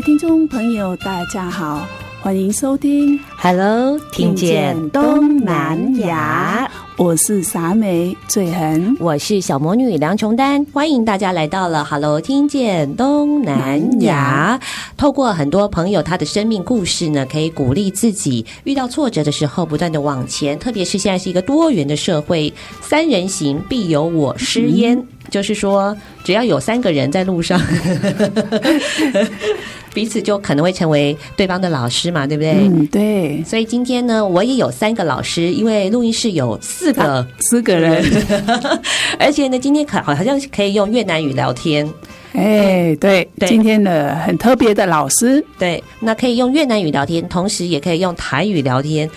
[0.00, 1.86] 位听众朋友，大家好，
[2.22, 14.58] 欢迎收听 Hello，听见东南亚，我是傻美醉痕，我是小魔女梁琼丹，欢迎大家来到了 Hello，听见东南亚。
[14.96, 24.96] 透过很多朋友他的生命故事呢，可以鼓励自己遇到挫折的时候不断的往前，特别是现在是一个多元的社会，三人行必有我师焉。
[24.96, 27.60] 嗯就是说，只要有三个人在路上，
[29.94, 32.52] 彼此就可能会成为对方的老师嘛，对不对？
[32.52, 33.42] 嗯，对。
[33.44, 38.04] 所以今天呢，我也有三个老师，因为录音室有四个四个人，
[39.18, 41.88] 而且呢，今天可好像可以用越南语聊天。
[42.32, 49.10] 哎，对，对，今天的很特别的老师，对，那可以用越南语聊天，同时也可以用台语聊天。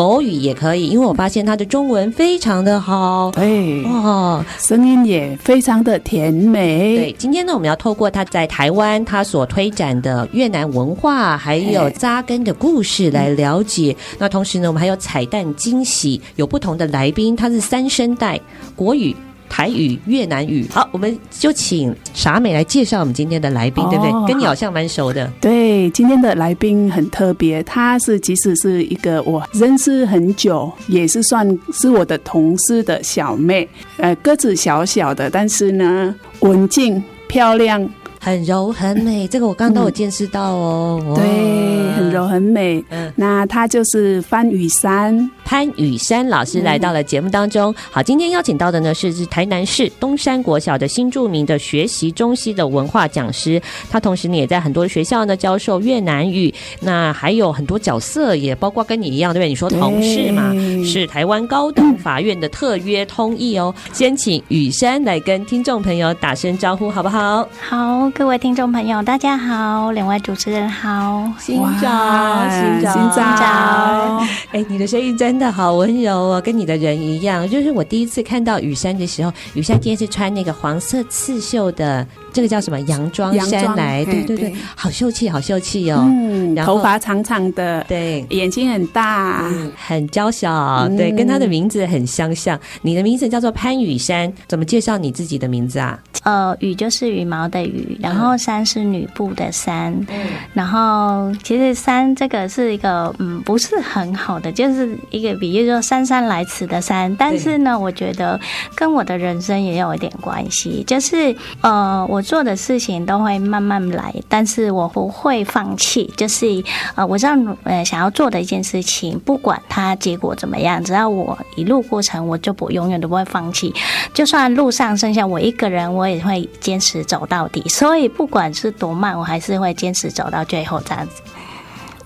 [0.00, 6.96] 狗语也可以，因为我发现他的中文非常的好，哎，哇，声音也非常的甜美。
[6.96, 13.94] 对，今天呢，我们要透过他在台湾他所推展的越南文化，还有扎根的故事来了解。
[14.18, 18.40] 那同时呢，我们还有彩蛋惊喜，有不同的来宾，他是三声带
[18.74, 19.14] 国语。
[19.50, 24.28] 台语、越南语，好，我们就请傻美来介绍我们今天的来宾，哦、对不对？
[24.28, 25.30] 跟你好像蛮熟的。
[25.40, 33.68] 对，今天的来宾很特别，他是即使是一个我认识很久，也是算是我的同事的小妹，
[33.98, 37.86] 呃，个子小小的，但是呢，文静漂亮。
[38.22, 41.02] 很柔很美，这个我刚刚都有见识到哦。
[41.02, 42.84] 嗯、对，很柔很美。
[42.90, 47.72] 嗯，那他就是潘雨珊，潘雨珊老师来到了节目当中。
[47.72, 53.60] 嗯、好，今天邀请到的呢是台南市东山国小的新著名的学习中西的文化讲师，
[53.90, 56.52] 他同时呢也在很多学校呢教授越南语。
[56.80, 59.48] 那还有很多角色，也包括跟你一样，对不对？
[59.48, 60.52] 你说同事嘛，
[60.84, 63.74] 是台湾高等法院的特约通译哦。
[63.88, 67.48] 嗯、先请雨珊来跟听众朋友打声招呼，好不好？
[67.58, 68.09] 好。
[68.14, 74.26] 各位听众朋友，大家好，两位主持人好，新早，新早，新早。
[74.52, 77.48] 哎，你的声音真的好温柔哦，跟你的人一样。
[77.48, 82.06] 就是我第一次看到雨珊的时候，雨珊今天是穿那个黄色刺绣的。
[82.32, 84.04] 这个叫什么洋装衫来？
[84.04, 86.04] 对对对，好秀气，好秀气哦。
[86.06, 92.58] 嗯，然后头发长长的，对，眼睛很大，嗯、很娇小，对，跟他的名字很相像。
[92.82, 95.98] 你的名字叫做潘雨珊，怎么介绍你自己的名字啊？
[96.22, 99.92] 呃，羽就是羽毛的羽，然后山是女布的珊。
[100.08, 107.12] 嗯，然后其实山这个是一个嗯不是很好的，就是一个比喻，说姗姗来迟的姗。
[107.18, 108.38] 但是呢，我觉得
[108.76, 112.20] 跟我的人生也有一点关系，就是呃我。
[112.20, 116.04] 我做的事情都会慢慢来，但是我不会放弃。
[116.18, 116.62] 就是
[116.94, 117.32] 呃，我知道
[117.64, 123.72] 呃想要做的一件事情，不管它结果怎么样，只要我一路过程，我就不永远都不会放弃。
[124.12, 127.62] 就算路上剩下我一个人，我也会坚持走到底。
[127.68, 131.22] 所以不管是多慢，我还是会坚持走到最后这样子。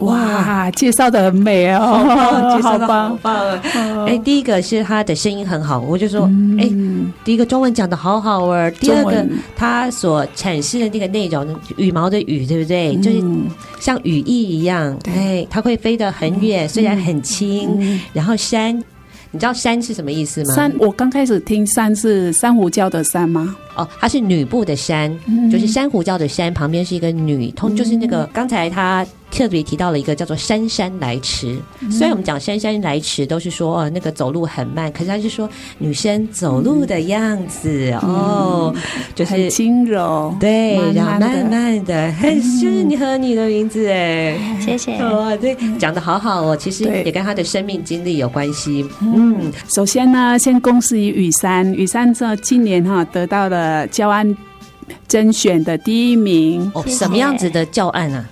[0.00, 3.59] 哇，介绍的很美哦，介绍的好棒！
[4.06, 6.28] 哎，第一个是他的声音很好，我就说，
[6.59, 6.69] 哎，
[7.25, 8.69] 第一个中文讲的好好哦。
[8.81, 11.46] 第二个，他所阐释的那个内容，
[11.76, 12.96] 羽毛的羽，对不对？
[12.96, 13.23] 就是
[13.79, 18.00] 像羽翼一样，哎，它会飞得很远，虽然很轻。
[18.12, 18.82] 然后珊，
[19.34, 20.54] 你知道山是什么意思吗？
[20.54, 23.56] 山，我刚开始听山是珊瑚礁的山吗？
[23.75, 25.12] 哦，它是女部的山，
[25.50, 29.04] 就是珊瑚礁的山，旁边是一个女，通就是那个刚才他。
[29.34, 31.58] 特别提到了一个叫做“姗姗来迟”，
[31.90, 38.72] 虽然我们讲“姗姗来迟”都是说哦，那个走路很慢，可是他是说女生走路的样子哦，
[39.12, 44.98] 就是轻柔，对，然后慢慢的，很适合你和你的名字哎，谢谢。
[44.98, 48.86] 哦，对，讲的好好哦，其实也跟他的生命经历有关系。
[49.00, 54.36] 嗯，首先呢，先恭喜雨珊，雨珊这今年哈得到了教案
[55.08, 56.70] 甄选的第一名。
[56.72, 58.25] 哦，什么样子的教案啊？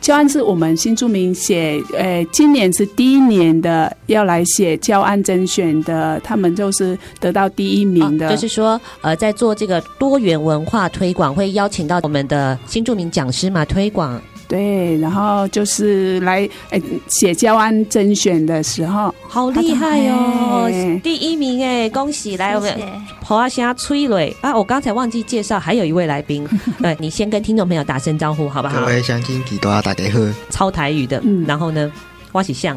[0.00, 8.30] 教案是我们新住民写，呃，今年是第一年的要来写教案甄选的，他们就是得到第一名的。
[8.30, 14.20] 就是说，呃，在做这个多元文化推广，会邀请到我们的新住民讲师嘛，推广。
[14.50, 20.68] 对，然后就是来诶写教案甄选的时候，好厉害哦，
[21.04, 22.36] 第一名哎，恭喜！
[22.36, 22.76] 来，我们
[23.24, 24.52] 好啊，先催泪啊！
[24.52, 26.44] 我刚才忘记介绍，还有一位来宾，
[26.82, 28.80] 对，你先跟听众朋友打声招呼，好不好？
[28.80, 30.18] 各位乡亲，大家大家好，
[30.50, 31.88] 超台语的，嗯，然后呢，
[32.32, 32.76] 我是像，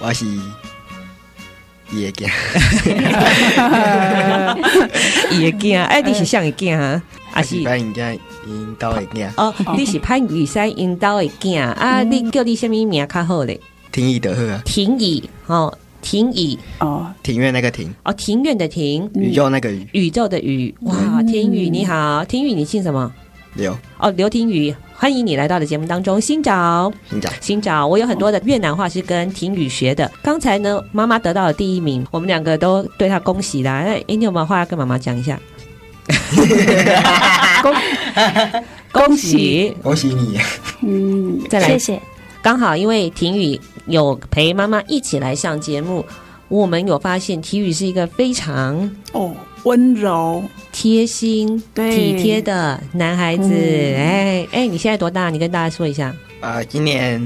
[0.00, 0.24] 我是
[1.90, 2.26] 也惊，
[5.38, 7.02] 也惊，哎，你是像也惊啊？
[7.34, 7.56] 啊是。
[8.46, 12.02] 因兜的囝哦，你是潘雨山因兜的囝啊？
[12.02, 13.60] 你叫你什么名较好嘞？
[13.92, 17.92] 庭宇的好啊，庭宇哦，庭宇哦，庭院那个庭。
[18.04, 23.12] 哦，庭院的庭，宇宙那个宇，宇宙的宇，哇，庭宇你好，庭宇你姓什么？
[23.54, 23.76] 刘。
[23.98, 26.92] 哦，刘庭宇，欢迎你来到的节目当中，新找。
[27.10, 27.30] 新找。
[27.40, 30.10] 新找，我有很多的越南话是跟婷宇学的。
[30.22, 33.72] 刚才呢，妈妈得到了第一名，我们两个都对她恭喜啦。
[33.78, 35.40] 哎，你有没有话要跟妈妈讲一下？
[37.62, 37.74] 恭
[39.06, 40.38] 恭喜恭喜你！
[40.82, 42.00] 嗯，再来，谢谢。
[42.42, 46.04] 刚好因为婷宇有陪妈妈一起来上节目，
[46.48, 50.42] 我们有发现婷宇是一个非常哦温柔、
[50.72, 53.52] 贴心、体贴的男孩子。
[53.52, 55.28] 哎、嗯、哎，你现在多大？
[55.28, 56.08] 你跟大家说一下。
[56.40, 57.20] 啊、呃，今年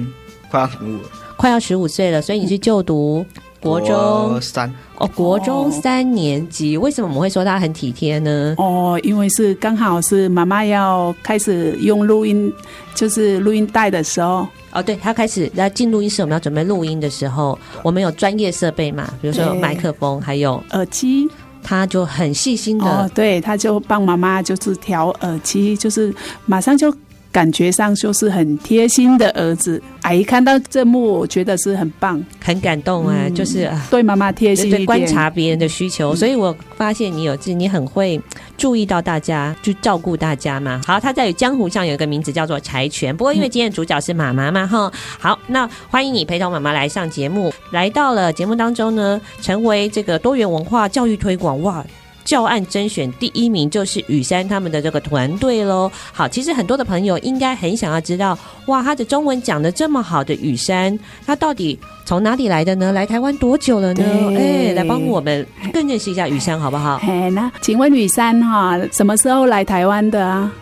[0.51, 0.99] 快要十五，
[1.37, 3.25] 快要十五岁了，所以你是就读。
[3.61, 3.89] 国中
[4.31, 8.55] 国三哦，国中三年级，哦，为什么我们会说他很体贴呢？
[8.57, 12.53] 哦，因为是刚好是妈妈要开始用录音，
[12.95, 14.47] 就是录音带的时候。
[14.73, 21.29] 哦，对，他开始要进录音室，我们要准备录音的时候，我们有专业设备嘛，比如说有麦克风，还有耳机，
[21.63, 26.15] 他就很细心的，哦，对，他就帮妈妈就是调耳机，就是
[26.47, 26.91] 马上就。
[27.33, 33.15] 感觉上就是很贴心的儿子，阿姨看到这幕，我觉得是很棒，很感动啊！
[33.27, 38.21] 嗯、就是对妈妈贴心观察别人的需求，嗯、所以我发现你有自你很会
[38.59, 40.81] 注意到大家，去照顾大家嘛。
[40.85, 44.93] 好，他在江湖上有一个名字叫做柴犬，不过因为今天的主角是妈妈嘛，哈、嗯。
[45.21, 51.85] 好，那欢迎你陪同妈妈来上节目，来到了节目当中呢，成为这个多元文化教育推广哇。
[52.25, 55.91] 教案甄选第一名就是雨山他们的这个团队喽。
[56.13, 62.93] 好，其实很多的朋友应该很想要知道，哇，他的中文讲的这么好的雨山，他到底从哪里来的呢？
[62.93, 64.05] 来台湾多久了呢？
[64.37, 67.01] 哎，来帮我们更认识一下雨山好不好？
[67.03, 70.53] 哎，那请问雨山哈，什么时候来台湾的啊？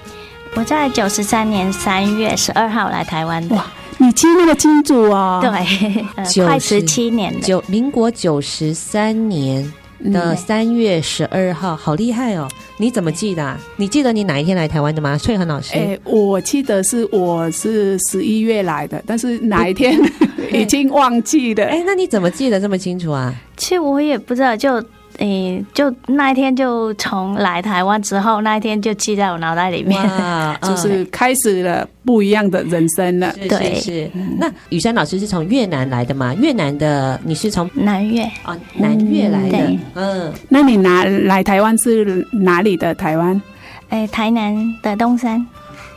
[0.54, 3.54] 我在九十三年三月十二号来台湾的。
[3.54, 3.66] 哇，
[3.98, 5.40] 你记那个清楚哦？
[5.42, 9.70] 对，呃、快十七年了，九民国九十三年。
[10.12, 12.48] 的三月十二号，好厉害哦！
[12.78, 13.42] 你怎么记得？
[13.42, 13.58] 啊？
[13.76, 15.18] 你记得你哪一天来台湾的吗？
[15.18, 19.98] 翠恒老师，哎、欸，我记得是我是十一月来的，但是哪一天
[20.52, 21.64] 已经忘记了。
[21.64, 23.34] 哎、欸，那你怎么记得这么清楚啊？
[23.56, 24.82] 其实我也不知道，就。
[25.18, 30.00] 诶、欸，就那一天，就从来台湾之后，那一天就记在我脑袋里面，
[30.62, 33.32] 就是开始了不一样的人生了。
[33.48, 34.10] 对，是，是，是。
[34.38, 36.32] 那雨珊老师是从越南来的吗？
[36.34, 38.56] 越南的，你是从南越啊？
[38.74, 39.58] 南越来的。
[39.94, 43.40] 嗯，那你拿来台湾是哪里的台湾？
[43.88, 45.44] 哎、欸，台南的东山。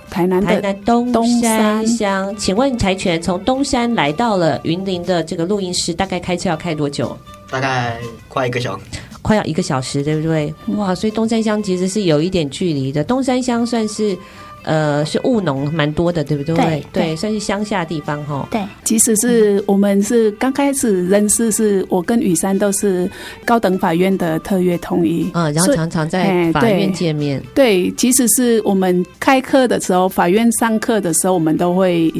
[0.10, 7.18] 台南的台南东山乡，请问柴犬从东山来到了云林的这个录音室，大概开车要开多久？
[7.50, 7.98] 大概
[8.28, 8.84] 快一个小时。
[9.22, 10.54] 快要一个小时，对不对？
[10.76, 13.04] 哇，所以东山乡其实是有一点距离的。
[13.04, 14.18] 东山乡算是，
[14.64, 16.56] 呃，是务农蛮多的，对不对？
[16.56, 18.48] 对，对，对，算是乡下地方哈。
[18.52, 23.10] 对，即使是我们是刚开始认识，是我跟雨山都是
[23.46, 27.40] 高等法院的特约通译啊，然后常常在法院见面。
[27.40, 32.12] 欸、对，对，即使是我们开课的时候，法院上课的时候，我们都会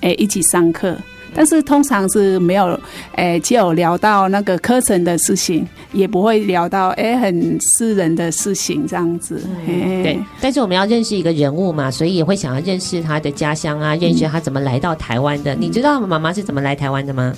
[0.00, 0.96] 诶、欸、一起上课。
[1.34, 2.66] 但是通常是没有，
[3.14, 9.42] 诶、欸，只有聊到那个课程的事情，也不会聊到诶、欸、很私人的事情这样子。
[9.66, 10.18] 嗯、对。
[10.40, 15.54] 但是我们要认识一个人物嘛，所以也会想要认识他的家乡啊，认识他怎么来到台湾的。
[15.54, 17.32] 嗯、你知道妈妈是怎么来台湾的吗？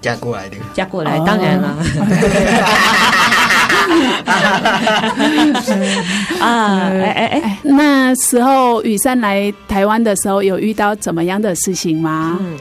[0.00, 0.56] 嫁过来的。
[0.72, 1.76] 嫁过来，当然了。
[6.40, 12.38] 啊， 哎哎哎，那时候雨珊来台湾的时候，有遇到怎么样的事情吗？
[12.40, 12.56] 嗯。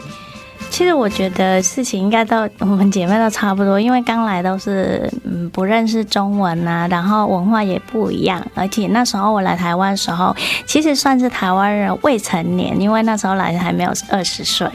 [0.79, 10.33] 其实我觉得事情应该都我们姐妹都差不多，因为刚来都是嗯不认识中文呐，然后文化也不一样，而且那时候我来台湾的时候，
[10.65, 14.65] 其实算是台湾人未成年，因为那时候来还没有二十岁。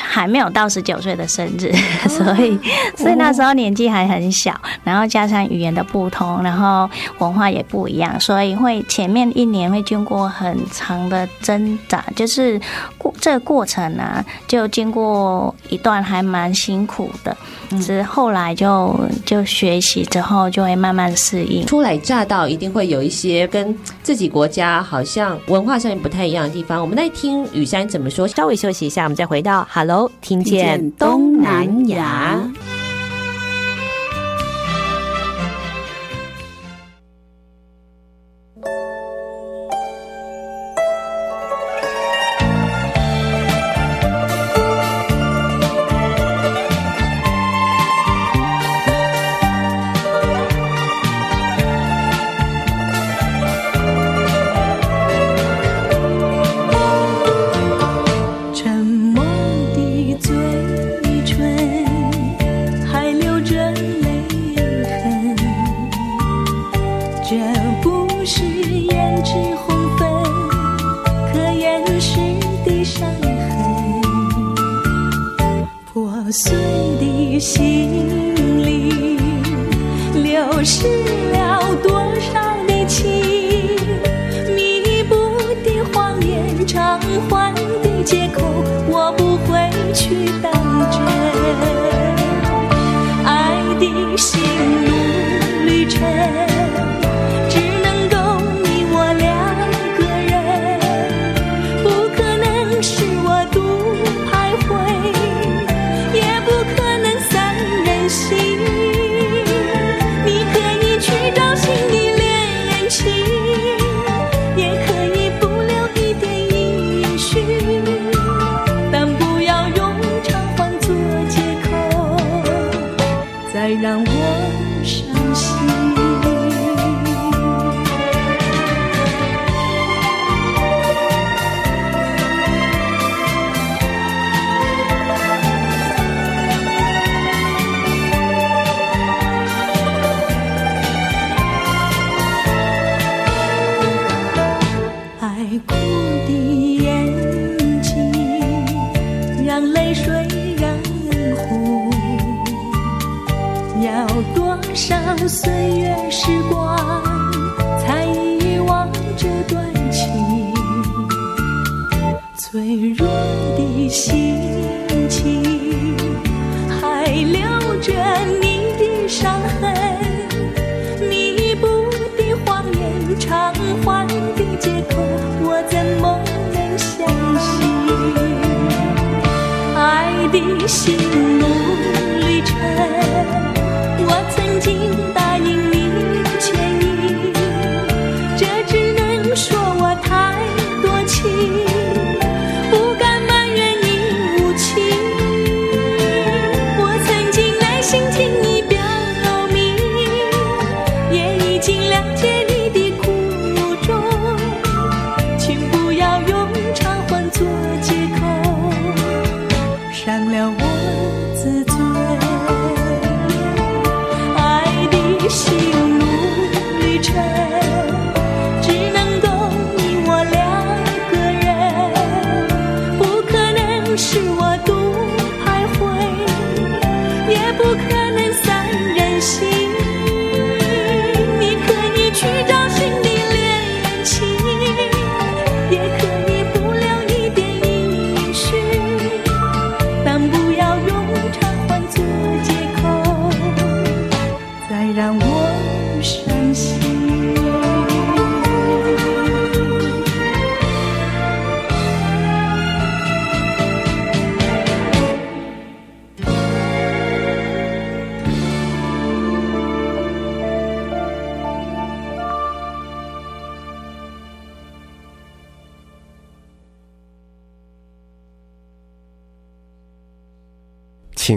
[0.00, 1.72] 还没有到十九岁的生日，
[2.08, 2.58] 所以
[2.96, 6.88] 所以那时候年纪还很小，然后加上语言的不同，然后
[7.18, 12.60] 文化也不一样，所以会前面一年会经过很长的挣扎，就是
[12.98, 17.36] 过这个过程呢，就经过一段还蛮辛苦的，
[17.80, 21.64] 之、嗯、后来就就学习之后就会慢慢适应。
[21.66, 26.80] 初来乍到，一定会有一些跟自己国家好像文化上面不太一样的地方。
[26.80, 28.26] 我们来听雨珊怎么说。
[28.26, 32.40] 稍微休息一下，我们再回到 Hello，听见东南亚。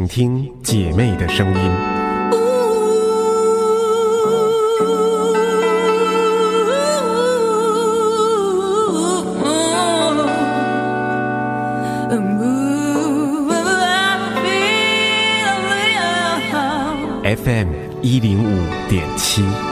[0.10, 2.00] 听姐妹的声音。
[17.24, 17.68] FM
[18.02, 19.69] 一零五点七。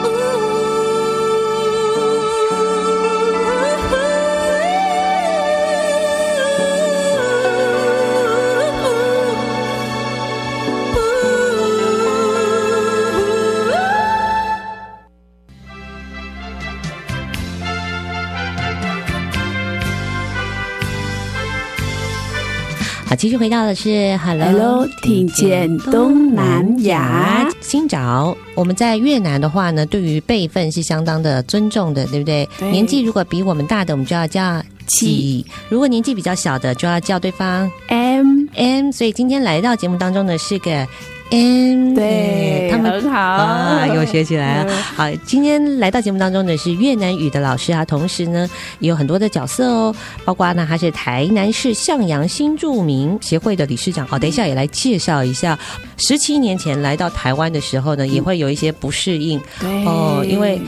[23.38, 27.48] 续回到的是 Hello，, Hello 听见东南亚。
[27.62, 32.50] 新找我们在越南的话呢，对于辈分是相当的尊重的，对不对？
[32.58, 38.92] 对，年纪如果比我们大的，我们就要叫 chị；如果年纪比较小的，就要叫对方 em em。
[38.92, 40.88] 所以今天来到节目当中的，是个。
[41.30, 44.74] m，，对，他们很好啊，又学起来了。
[44.96, 54.06] 好，今天来到节目当中的是越南语的老师啊，同时呢也有很多的角色哦，包括呢他是台南市向阳新住民协会的理事长。
[54.08, 55.58] 好，等一下也来介绍一下，
[55.98, 60.62] 十七年前来到台湾的时候呢，也会有一些不适应，对哦，因为。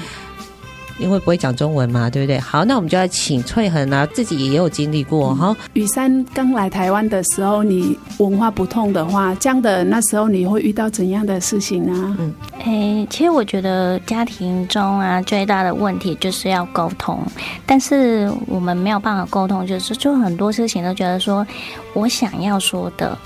[1.00, 2.38] 因为不会讲中文嘛，对不对？
[2.40, 5.56] 好，那我们就要请翠恒啊，自己也有经历过哈。
[5.74, 12.16] 雨山刚来台湾的时候，你文化不通的话，这样的那时候你会遇到怎样的事情呢？
[12.20, 12.34] 嗯，
[12.66, 17.20] 诶，其实我觉得家庭中啊最大的问题就是要沟通，
[17.66, 21.48] 但是我们没有办法沟通，就是就很多事情都觉得说
[21.94, 23.18] 我想要说的，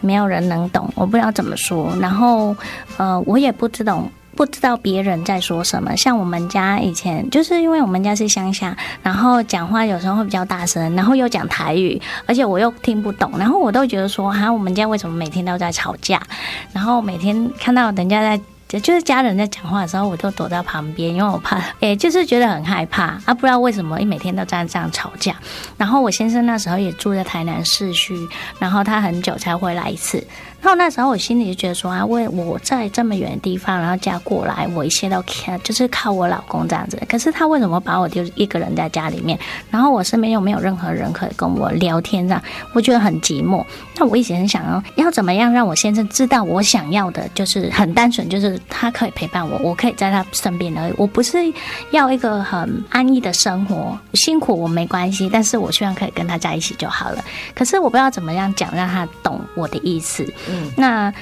[0.00, 2.54] 没有人能懂，我不知道怎么说，然后
[2.98, 4.06] 呃，我也不知道。
[4.36, 16.20] 不知道别人在说什么，像我们家以前就是因为我们家是乡下，然后讲话有时候会比较大声，然后又讲台语，而且我又听不懂，然后我都觉得说，哈，我们家为什么每天都在吵架？
[16.72, 18.40] 然后每天 看到人家在。
[18.68, 25.36] 就是家人在讲话的时候，我都躲在旁边，因为我怕，哎，就是觉得很害怕啊，不知道为什么，一每天都在这样吵架。
[25.76, 28.12] 然后我先生那时候也住在台南市区，
[28.58, 30.26] 然后他很久才回来一次。
[30.60, 37.00] 然后那时候我心里就觉得说啊，为我在这么远的地方，然后嫁过来，我一切都看，就是靠我老公这样子。
[37.08, 39.38] 可是他为什么把我丢一个人在家里面？
[39.70, 43.64] 然后我身边又没有任何人可以跟我聊天，这样我觉得很寂寞。
[43.98, 48.60] 那我一直很想要，要怎么样让我先生知道我想要的，就是很单纯，就是。
[48.68, 50.94] 他可以陪伴我，我可以在他身边而已。
[50.98, 51.38] 我不是
[51.92, 57.24] 要一个很安逸的生活，辛苦我没关系，但是我希望可以跟他在一起就好了。
[57.54, 60.26] 可是我不知道怎么样讲，让他懂我的意思。
[60.48, 61.12] 嗯，那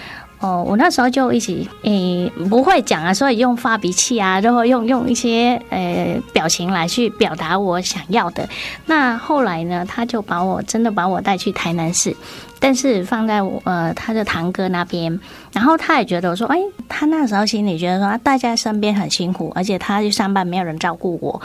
[0.41, 8.47] 哦，我那时候就一起诶、不会讲啊，所以用发脾气啊，然后用用一些呃、表情来去表达我想要的。
[8.85, 12.15] 那后来呢，他就把我真的把我带去台南市。
[12.61, 15.21] 但是放在我呃他的堂哥那边，
[15.53, 16.59] 然后他也觉得我说，哎，
[16.89, 21.41] 他那时候心里觉得说，大家身边很辛苦，而且他去上班没有人照顾我，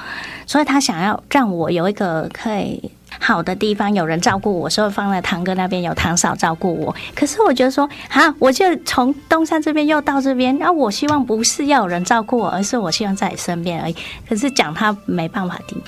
[0.45, 2.89] 所以他想要让我有一个可以
[3.19, 6.95] 好的地方，有人照顾我，所以放在堂哥那边有堂嫂照顾我。
[7.13, 13.95] 可是我觉得说，啊，我就从东山这边又到这边，那我希望不是要有人照顾我，而是我希望在你身边而已。
[14.27, 15.79] 可是讲他没办法听。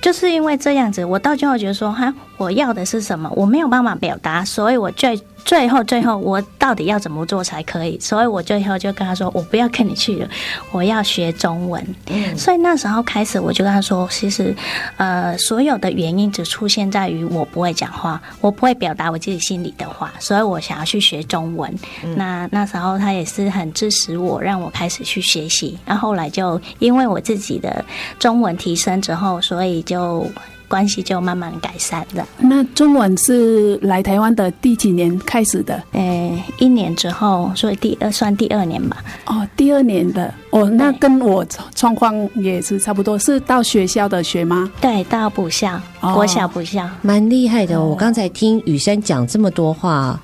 [0.00, 3.30] 就是因为这样子，我到最后觉得说，哈，我要的是什么？
[3.36, 5.20] 我没有办法表达，所以我最。
[5.44, 7.98] 最后，最后，我到底要怎么做才可以？
[8.00, 10.28] 所以我最后就跟他说：“我不要跟你去了，
[10.70, 14.54] 我要学中文。”嗯，所以那时候开始，我就跟他说：“其实，
[14.96, 21.72] 呃，所有的原因只出现在于我不会讲话，我不会表达我自己心里的话，所以我想要去学中文。
[22.04, 25.78] 嗯”那那时候他也是很支持我，让我开始去学习。
[25.84, 27.84] 然后后来就因为我自己的
[28.18, 30.26] 中文提升之后，所以就。
[30.72, 32.26] 关系就慢慢改善了。
[32.38, 35.82] 那中文是来台湾的第几年开始的？
[35.92, 39.04] 诶，一年之后，所以第二算第二年吧。
[39.26, 44.72] 哦，第二年的哦，那跟我状况也是差不多，是到学校的学吗？
[44.80, 47.78] 对，到补校，国小补校，蛮厉害的。
[47.78, 50.18] 我刚才听雨珊讲这么多话，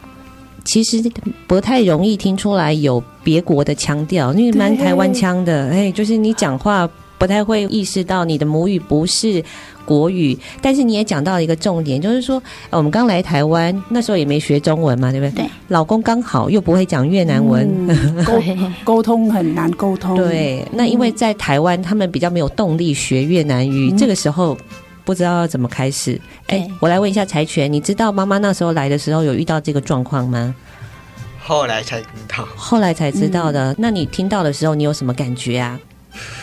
[0.64, 1.02] 其实
[1.46, 5.68] 不太容易听出来有别国的腔调，因为蛮台湾腔的。
[5.68, 9.44] 哎，就是你讲话不太会意识到你的母语不是。
[9.88, 15.44] 国语，但是你也讲到了一个重点，就是说，我们刚来台湾那时候也没学中文嘛，对不对？
[15.44, 15.50] 对。
[15.68, 18.42] 老公刚好又不会讲越南文，嗯、沟
[18.84, 20.14] 沟通很难沟通。
[20.20, 20.62] 对。
[20.70, 24.54] 那因为在台湾，他们比较没有动力学越南语，嗯、这个时候
[25.06, 26.20] 不知道要怎么开始。
[26.48, 30.54] 哎，我来问一下柴犬，你知道妈妈那时候来的时候有遇到这个状况吗？
[31.40, 32.46] 后来才知道。
[32.54, 33.72] 后来才知道的。
[33.72, 35.80] 嗯、那你听到的时候，你有什么感觉啊？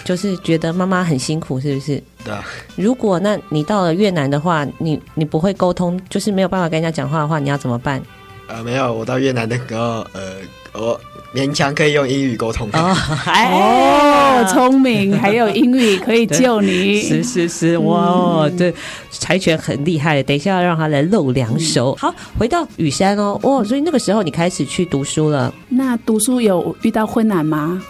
[0.03, 2.01] 就是觉得妈妈很辛苦，是不是？
[2.25, 2.43] 对啊。
[2.75, 8.01] 如果那你到了越南的话，你你不会沟通，就是没有办法跟人家讲话的话，你要怎么办？
[8.47, 10.35] 呃，没有，我到越南的时候，呃，
[10.73, 10.99] 我
[11.33, 12.69] 勉强可以用英语沟通。
[12.73, 17.01] 哦，哦，聪明，还有英语可以救你。
[17.09, 18.71] 是是是，哇，这
[19.09, 20.21] 柴犬很厉害。
[20.21, 21.97] 等一下要让他来露两手。
[22.01, 25.51] 嗯、好，回到雨山哦，哦，所以那个时候你开始去读书了。
[25.67, 27.81] 那读书有遇到困难吗？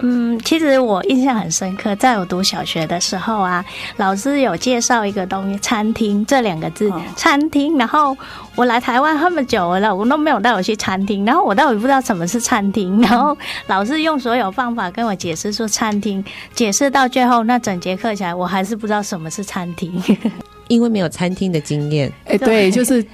[0.00, 3.64] 嗯，其实我印象很深刻，在我读小学的时候啊，
[3.96, 7.76] 老师有介绍一个东西“餐厅”这两个字，“餐厅”。
[7.78, 8.16] 然后
[8.54, 13.00] 我来台湾那么久了，我都没有带我去餐厅，然后我到底不知道什么是餐厅。
[13.00, 13.36] 然后
[13.68, 16.22] 老师用所有方法跟我解释说餐厅，
[16.54, 20.02] 解释到最后，那整节课起来，我还是不知道什么是餐厅，
[20.68, 22.12] 因为没有餐厅的经验。
[22.26, 23.04] 哎，对，就是。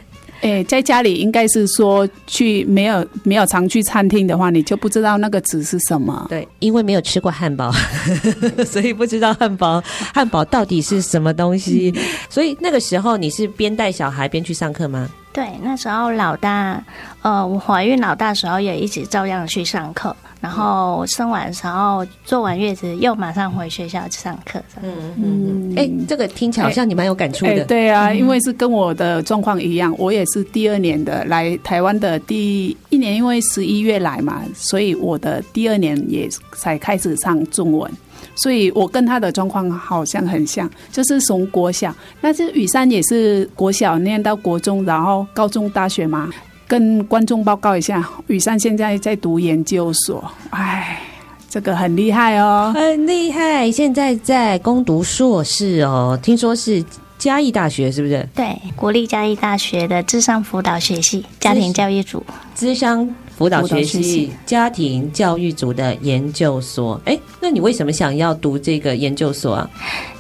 [0.43, 6.27] 哎，在家里应该是说去没有没有常去餐厅的话，你就不知道那个字是什么。
[6.29, 7.73] 对，因为没有吃过汉堡，
[8.67, 11.95] 所以不知道汉堡汉堡到底是什么东西。
[12.29, 15.09] 所以那个时候你是边带小孩边去上课吗？
[15.33, 16.83] 对，那时候老大，
[17.23, 24.61] 呃，我怀孕老大的时候也一直照样去上课，然后生完的时候坐完月子又马上回学校去上课。
[24.83, 27.53] 嗯嗯，哎、嗯欸，这个听起来好像你蛮有感触的。
[27.53, 27.65] 欸欸。
[27.65, 37.89] 对啊，因为是跟我的状况一样，我也是第二年的来台湾的第一年，因为十一月来嘛，所以我的第二年也才开始上中文。
[38.35, 46.29] 所以我跟他的状况好像很像，就是从国小，那是雨山也是国小念到国中，然后高中、大学嘛。
[46.73, 50.99] 跟观众报告一下，雨山现在在读研究所，哎，
[51.47, 56.83] 这个很厉害哦，很厉害，现在在攻读硕士哦，听说是
[57.19, 58.27] 嘉义大学，是不是？
[58.35, 63.07] 对，国立嘉义大学的智商辅导学系家庭教育组，智商。
[63.37, 69.69] 辅导学系家庭教育组的研究所，哎，那你为什么想要读这个研究所啊？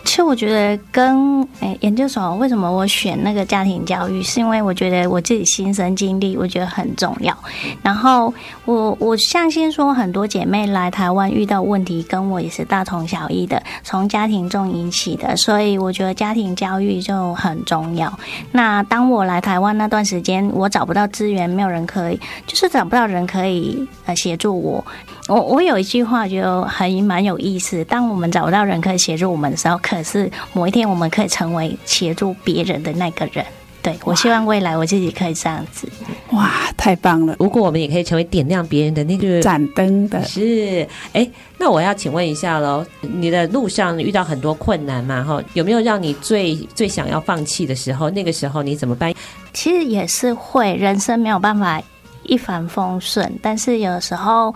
[0.04, 7.36] 其实我觉得跟诶研究所为什么我选那个家庭教育，是因为我觉得我自己亲身经历，我觉得很重要。
[7.82, 8.32] 然后
[8.64, 18.12] 我我相信说很多姐妹来台湾遇到问题，跟我也是大同小异的，从家庭中引起的，所以我觉得家庭教育就很重要。
[18.50, 24.84] 那当我来台湾那段时间，我找不到资源，没有人可以，就是找不到人可以呃协助我。
[25.28, 33.44] 我我有一句话就很蛮有意思，当我们找不到人可以协助我们的时候，是某一天我们可以成为协助别人的那个人。
[33.82, 35.88] 对，我希望未来我自己可以这样子。
[36.30, 37.34] 哇，太棒了！
[37.40, 40.86] 如果我们也可以成为点亮别人的那个盏灯的，是。
[41.12, 41.28] 哎，
[41.58, 45.24] 那我要请问一下喽，你的路上遇到很多困难嘛？
[45.24, 48.08] 哈，有没有让你最最想要放弃的时候？
[48.08, 49.12] 那个时候你怎么办？
[49.52, 51.82] 其实也是会，人生没有办法
[52.22, 54.54] 一帆风顺，但是有时候。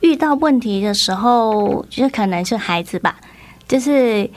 [0.00, 3.20] 遇到问题的时候，就可能是孩子吧，
[3.68, 4.28] 就是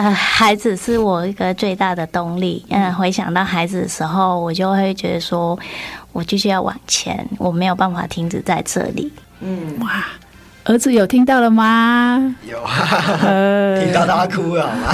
[0.00, 2.64] 呃，孩子是我一个最大的动力。
[2.70, 5.58] 嗯，回想到孩子的时候，我就会觉得说，
[6.12, 9.12] 我继续要往前，我没有办法停止在这里。
[9.40, 10.06] 嗯，哇，
[10.64, 12.34] 儿子有听到了吗？
[12.48, 13.18] 有啊，
[13.78, 14.90] 听到他哭了吗？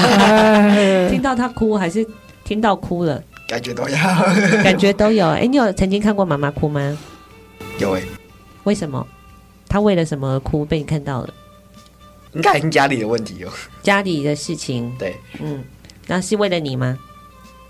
[1.09, 2.05] 听到他哭还是
[2.43, 3.23] 听到哭了？
[3.47, 3.97] 感觉都有，
[4.65, 5.29] 感觉都有。
[5.29, 6.99] 哎、欸，你有曾经看过妈妈哭吗？
[7.79, 8.07] 有哎、欸，
[8.65, 9.07] 为什么？
[9.69, 10.65] 他为了什么而哭？
[10.65, 11.29] 被你看到了，
[12.37, 13.51] 应该是家里的问题哦。
[13.83, 15.65] 家里的事情， 对，嗯，
[16.07, 16.97] 那是为了你吗？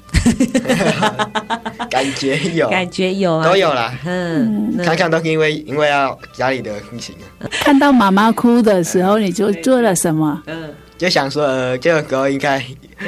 [1.91, 3.97] 感觉有， 感觉有啊，都有啦。
[4.05, 7.49] 嗯，常常都是因为因为要家里的事情啊。
[7.51, 10.43] 看到妈妈哭的时候，你就做了什么？
[10.47, 12.63] 嗯，就想说，呃，这个时候应该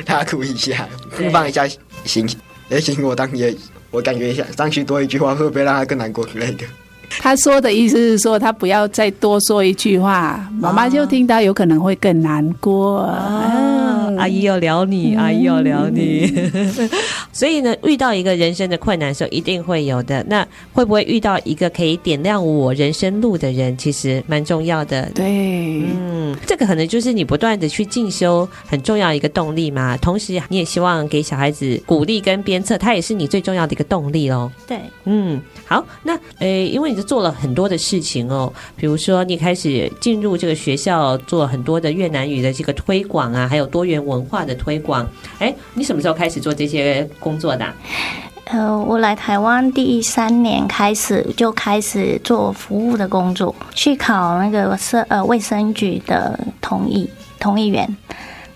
[0.05, 1.66] 她哭一下，释放一下
[2.05, 2.38] 心情。
[2.68, 3.55] 也许我当也
[3.90, 6.64] 我感觉一下，上去多一句话，会不会让她更难过之类的？
[7.21, 12.99] 他说的意思是说，他不要再多说一句话，妈妈就听到有可能会更难过。
[12.99, 13.88] 啊，
[14.18, 16.31] 阿姨要聊你，阿姨要聊你。
[17.33, 20.24] 所以呢，遇到一个人生的困难的时候，一定会有的。
[20.28, 25.11] 那会不会遇到一个可以点亮我人生路的人，其实蛮重要的。
[25.14, 29.96] 对，嗯，这个可能就是你不断的去进修很重要一个动力嘛。
[29.96, 34.50] 同时，你也希望给小孩子鼓励跟鞭策，他也是你最重要的一个动力哦。
[34.66, 36.98] 对，嗯，好，那诶，因为你。
[37.09, 45.07] 做了很多的事情哦，比如说你开始进入这个学校，做很多的越南语的这个推广啊，还有多元文化的推广。
[45.38, 47.75] 哎，你什么时候开始做这些工作的啊？
[48.51, 57.97] 呃，我来台湾第三年开始就开始做服务的工作，去考那个社呃卫生局的同意同意员。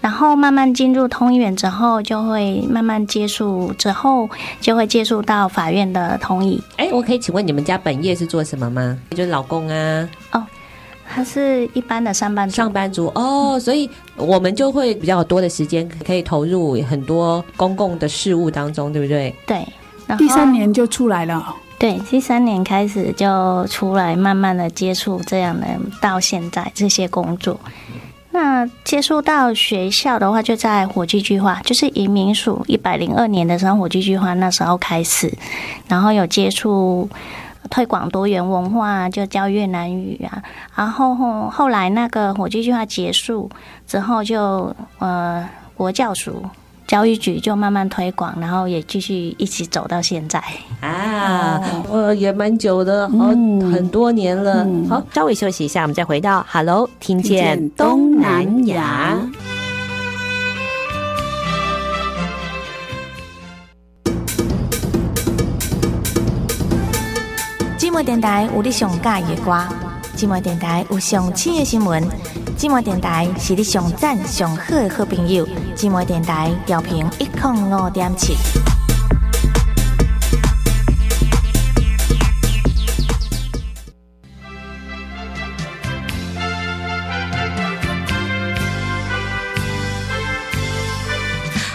[0.01, 4.29] 然后慢慢进入通译员之后，就会慢慢接触，之后
[4.61, 6.61] 就会接触到法院的同意。
[6.77, 8.99] 哎，我可以请问你们家本业是做什么吗？
[9.11, 10.09] 就是老公啊？
[10.33, 10.45] 哦，
[11.15, 12.57] 他是一般的上班族。
[12.57, 19.35] 上班族哦，所以我们就会比较多的时间可以投入很多公共的事务当中，对不对？
[19.47, 19.67] 对。
[20.19, 21.55] 第三年就出来了。
[21.79, 25.67] 对，第三年开始就出来，慢慢的接触这样的，
[26.01, 27.59] 到现在这些工作。
[28.31, 35.33] 那接触到学校的话，就在火炬计划，就是移民署一百零二年的时候，火炬计划那时候开始，
[35.89, 37.09] 然后有接触
[37.71, 40.43] 推广多元文化，就教越南语啊，
[40.75, 43.51] 然后后后来那个火炬计划结束
[43.87, 46.43] 之后就，就呃国教署。
[46.85, 50.43] 教育局就慢慢推广，然后也继续一起走到现在
[50.83, 51.59] 啊，
[51.91, 54.63] 呃，也蛮久的，好、嗯、很多年了。
[54.65, 59.17] 嗯、好，稍微休息一下，我们再回到 Hello，听见东南亚。
[67.93, 69.53] 寂寞电台有你上喜的歌，
[70.17, 72.03] 寂寞电台有上新的新闻，
[72.57, 78.35] 寂寞电台是你上赞上好的好朋友，寂寞电台调频一点五点七。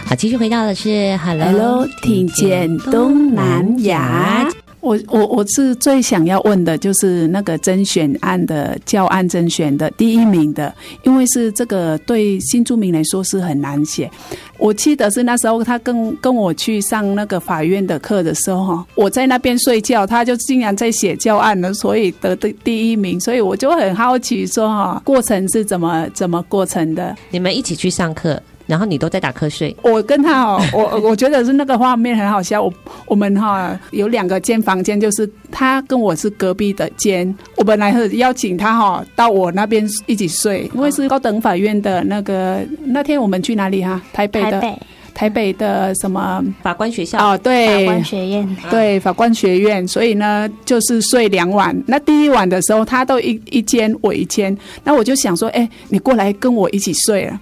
[0.08, 4.50] 好，继续回到的是 Hello, Hello 听见东南亚。
[4.88, 10.74] 我我我是最想要问的，就是那个甄选案的教案甄选的第一名的，
[11.04, 14.10] 因为是这个对新住民来说是很难写。
[14.58, 23.20] 我记得是那时候他跟跟我去上那个法院的课的时候，我在那边睡觉，他就竟然在写教案了，所以得的第一名。
[23.20, 27.16] 所以我就很好奇说，哈，过程是怎么怎么过程的？
[27.30, 28.42] 你们一起去上课？
[28.68, 29.76] 然后你都在打瞌睡。
[29.82, 32.62] 我跟他哦， 我我觉得是那个画面很好笑。
[32.62, 32.72] 我
[33.08, 37.36] 我们哈有两个间房间，就是他跟我是隔壁的间。
[37.56, 44.00] 我本来是邀请他哈到我那边一起睡，因为是高等法院的那个那天我们去哪里哈？
[44.14, 44.80] 台北的台北，
[45.14, 47.18] 台北的什么法官学校？
[47.18, 48.58] 哦，对，法官学院。
[48.70, 49.88] 对，法官学院。
[49.88, 51.76] 所以呢，就是睡两晚。
[51.88, 54.56] 那第一晚的时候，他都一一间，我一间。
[54.84, 57.40] 那我就想说，哎，你过来跟我一起睡了。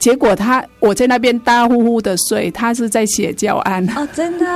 [0.00, 4.46] 结果他我在那边大呼呼的睡，他是在写教案哦，真的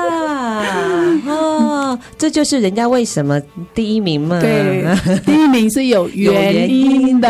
[1.26, 3.38] 哦，这就是人家为什么
[3.74, 4.40] 第一名嘛。
[4.42, 7.28] 对，第一名是有原因的。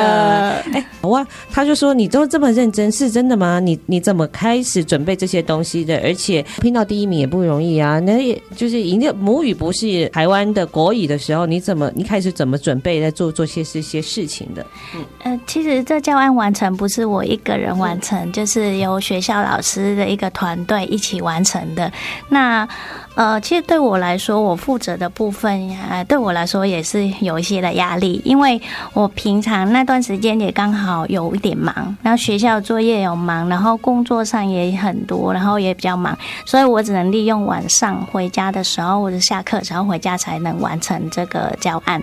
[0.73, 3.59] 哎，哇，他就说你都这么认真，是真的吗？
[3.59, 6.01] 你你怎么开始准备这些东西的？
[6.05, 7.99] 而且拼到第一名也不容易啊。
[7.99, 14.65] 那也就是一个母语不是台湾的国语的时候，你怎么你开始怎么准备在做做些这些事情的？
[14.95, 18.04] 嗯，呃，其实这教案完成不是我一个人完成。
[18.05, 21.91] 成就是由学校老师的一个团队一起完成的。
[22.29, 22.69] 那
[23.15, 28.61] 呃，其实对我来说，我负责的部分呃，对我来说也是有一些的压力，因为
[28.93, 42.03] 我平常那段时间也刚好有一点忙，然后学校作业有忙，然后工作上也很多，然后也比较忙，所以我只能利用晚上回家的时候或者下课然后回家才能完成这个教案。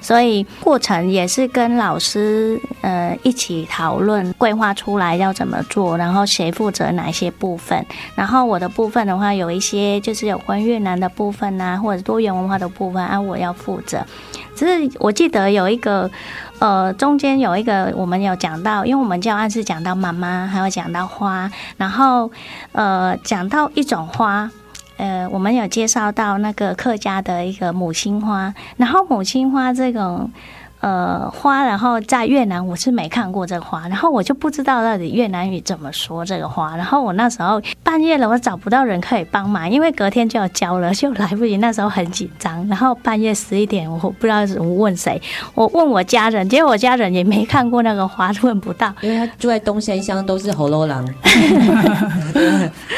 [0.00, 7.84] 所以过程也是跟老师呃一起讨论规划出来要怎么做，然后谁负责哪些部分。
[8.14, 14.02] 然后我的部分的话，有一些就是有关越南的部分啊，或者多元文化的部分啊，我要负责。
[14.56, 16.10] 只是我记得有一个
[16.58, 22.32] 呃中间有一个我们有讲到，因为我们教案是讲到妈妈，还有讲到花，然后
[22.72, 24.50] 呃讲到一种花。
[24.96, 30.30] 呃，我们有介绍到那个客家的一个母亲花，然后母亲花这种。
[30.80, 45.20] 呃，花，然后在越南我是没看过这个花，然后我就不知道到底越南语怎么说这个花，然后我那时候半夜了，我找不到人可以帮忙，因为隔天就要交了，就来不及，那时候很紧张，然后半夜十一点，我不知道怎么问谁，
[45.54, 51.04] 我问我家人，结果我家人也没看过那个花， 问不到，因为他住在东山乡，都是喉咙狼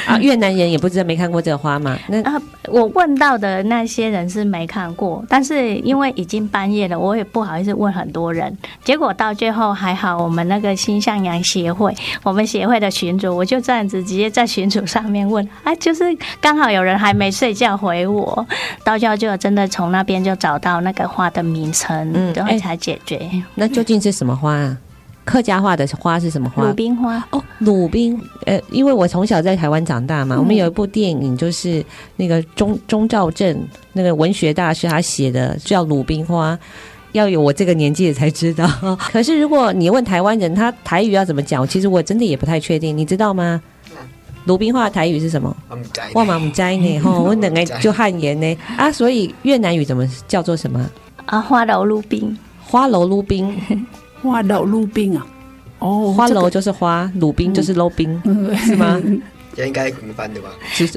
[0.07, 1.97] 啊，越南人也不知道没看过这个花嘛。
[2.09, 7.70] 那啊，我问到的那些人是没看过，但是因为已经半夜了，我也不好意思。
[7.73, 16.05] 问很多人，结果到最后还好，我们那个新向阳协会，我们协会的群主，我就这样子直接在群主上面问，啊，就是
[16.41, 18.47] 刚好有人还没睡觉回我，
[18.85, 23.17] 到最后就真的从那边就找到那个花的名称，嗯，然后才解决。
[23.17, 24.77] 欸，那究竟是什么花啊？
[25.23, 26.65] 客家话的花是什么花？
[26.65, 28.21] 鲁冰花哦，鲁冰。
[28.47, 31.85] 呃，因为我从小在台湾长大嘛，嗯、我们有一部电影，就是
[32.17, 33.57] 那个钟钟兆镇
[33.93, 36.55] 那个文学大师他写的，叫《鲁冰花》。
[37.13, 38.69] 要有我这个年纪也才知道。
[39.13, 41.67] 可是如果你问台湾人，他台语要怎么讲？
[41.67, 43.61] 其实我真的也不太确定，你知道吗？
[44.47, 45.55] 鲁冰花的台语是什么？
[46.15, 50.81] 哇嘛唔知呢， 吼，我两个就汉言呢啊，所以越南语怎么叫做什么？
[51.27, 53.55] 啊，花楼鲁冰， 花楼鲁冰，
[54.23, 55.27] 花楼鲁冰啊。
[55.79, 59.01] 哦，花楼就是花，鲁冰就是捞冰，嗯、是吗？
[59.55, 60.49] 这应该怎翻的吧？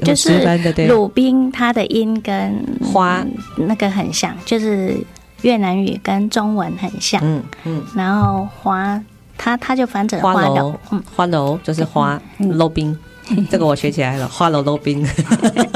[0.04, 3.24] 就是鲁冰，它的音跟花
[3.56, 4.96] 那个很像，就是。
[5.44, 9.00] 越南语跟中文很像，嗯嗯，然后花，
[9.36, 12.96] 它它就翻成花楼，嗯，花楼就是花，楼冰，
[13.50, 15.06] 这个我学起来了，花楼溜冰。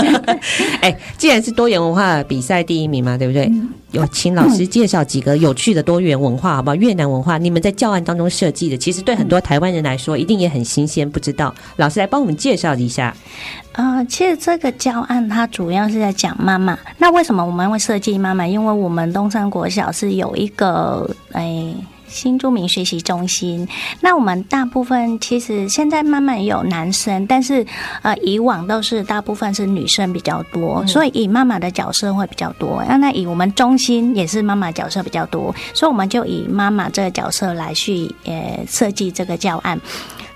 [0.80, 3.44] 哎，既然是多元文化比赛第一名嘛，对不对？
[3.46, 6.74] 嗯、有请老师介绍几个有趣的多元文化，好不好？
[6.74, 11.54] 越南文化，你们在教案当中设计的，其实对很多台湾人来说，一定也很新鲜，不知道。
[11.76, 13.14] 老师来帮我们介绍一下。
[13.78, 16.76] 呃，其实这个教案它主要是在讲妈妈。
[16.98, 18.44] 那为什么我们会设计妈妈？
[18.44, 21.76] 因为我们东山国小是有一个诶
[22.08, 23.68] 新著名学习中心。
[24.00, 27.64] 那我们大部分其实现在慢慢也有男生，但是
[28.02, 32.82] 呃，以往都是大部分是女生比较多，所以以妈妈的角色会比较多。
[32.88, 39.80] 那那以我们中心也是妈妈角色比较多，所以我们就以妈妈这个角色来去呃设计这个教案。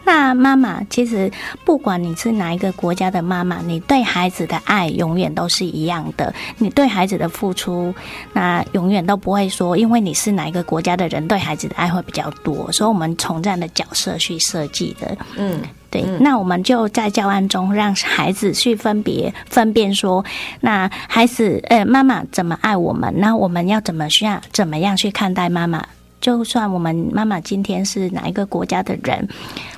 [0.04, 1.30] 那妈妈其实
[1.64, 6.32] 不管你是哪一个国家的妈妈，你对孩子的爱永远都是一样的。
[6.58, 7.94] 你对孩子的付出，
[8.32, 12.70] 那永远都不会说，因为你是哪一个国家的人，对孩子的爱会比较多。
[12.72, 15.16] 所以，我们从这样的角色去设计的。
[15.36, 15.60] 嗯，
[15.90, 16.02] 对。
[16.20, 20.24] 那我们就在教案中让孩子去分别分辨说，
[20.60, 23.12] 那孩子，呃，妈妈怎么爱我们？
[23.16, 25.86] 那我们要怎么需要怎么样去看待妈妈？
[26.20, 29.28] 就算我们妈妈今天是哪一个国家的人，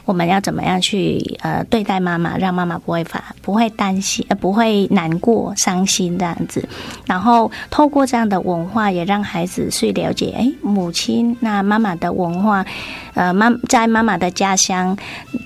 [0.05, 6.67] 我们要怎么样去呃对待妈妈，让妈妈不会发不会担心呃不会难过伤心这样子，
[7.07, 12.64] 然后透过这样的文化，也让孩子去了解，哎，母亲那妈妈的文化，
[13.14, 14.97] 呃妈在妈妈的家乡，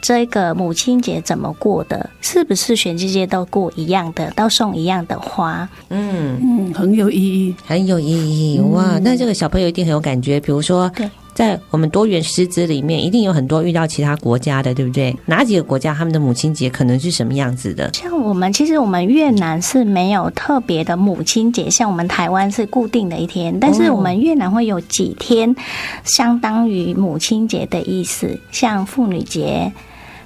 [0.03, 2.11] 这个母亲节怎么过的？
[2.21, 5.69] 是不是全世界都过一样的，都送一样的花？
[5.91, 8.99] 嗯嗯，很有意义，很有意义哇！
[9.03, 10.91] 那这个小朋友一定很有感觉，比如说。
[11.39, 15.17] 对，在我们多元师资里面，一定有很多遇到其他国家的，对不对？
[15.27, 17.89] 哪几个国家他们的母亲节可能是什么样子的？
[17.95, 25.55] 像我们，其实我们越南是没有特别的母亲节，像我们台湾是固定的一天，但是我们越南会有几天，
[26.03, 29.73] 相当于母亲节的意思，像妇女节，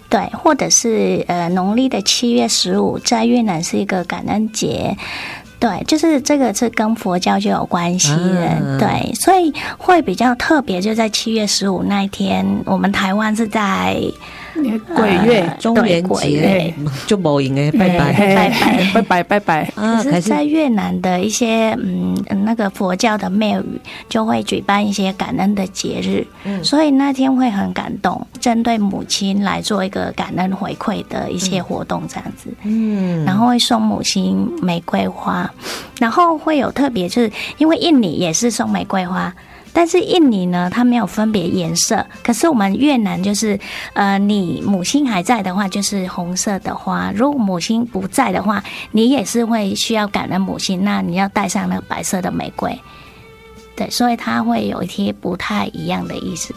[0.09, 4.97] 对，或者是呃农历的七月十五，在越南是一个感恩节。
[5.63, 13.97] 对，就是这个是跟佛教就有关系的，啊、对，所以会比较特别，就在七月十五那一天，我们台湾是在。
[14.95, 16.75] 鬼月、中元节。
[17.07, 18.13] 就冇赢哎，拜拜。
[18.13, 18.93] 拜拜。
[18.95, 19.73] 拜拜拜拜。
[19.75, 26.27] 可是，在越南的一些嗯那个佛教的庙宇就会举办一些感恩的节日，
[26.63, 32.53] 所以那天会很感动，针对母亲来做一个感恩回馈的一些活动这样子。
[32.63, 35.51] 嗯，然后会送母亲玫瑰花，
[35.99, 39.33] 然后会有特别，就是因为印尼也是送玫瑰花。
[39.73, 42.05] 但是印尼呢，它没有分别颜色。
[42.23, 43.59] 可是我们越南就是，
[43.95, 52.79] 呃，你母亲还在的话，就是红色的花；如果母亲不在的话，你也是会需要感恩母亲，那你要带上那个白色的玫瑰。
[53.75, 56.55] 对，所以它会有一些不太一样的意思。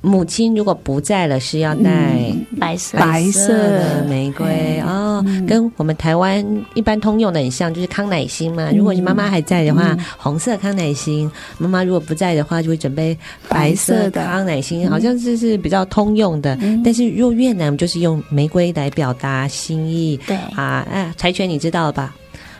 [0.00, 2.96] 母亲如果不在了，是要带白色。
[2.98, 8.70] 白色的玫瑰哦，跟我们台湾一般通用的很像，就是康乃馨嘛。
[8.72, 11.28] 如果你妈妈还在的话，红色康乃馨；
[11.58, 13.16] 妈妈如果不在的话，就会准备
[13.48, 16.56] 白色的康乃馨，好像是是比较通用的。
[16.84, 20.36] 但是如果越南就是用玫瑰来表达心意，对。
[20.54, 22.14] 啊，哎，柴犬你知道了吧？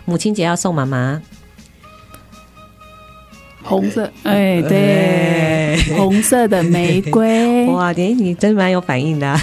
[0.05, 1.20] 母亲节要送妈妈。
[3.67, 7.67] 红色，哎，对，红色的玫瑰。
[7.75, 9.41] 哇，你你真蛮有反应的、啊。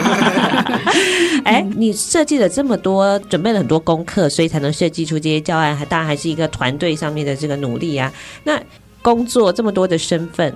[1.44, 5.76] 哎，你设计了这么多，准备了很多功课，所以才能设计出这些教案。
[5.76, 8.10] 还当然还是一个团队上面的这个努力啊。
[8.44, 8.58] 那
[9.02, 10.52] 工作这么多的身份，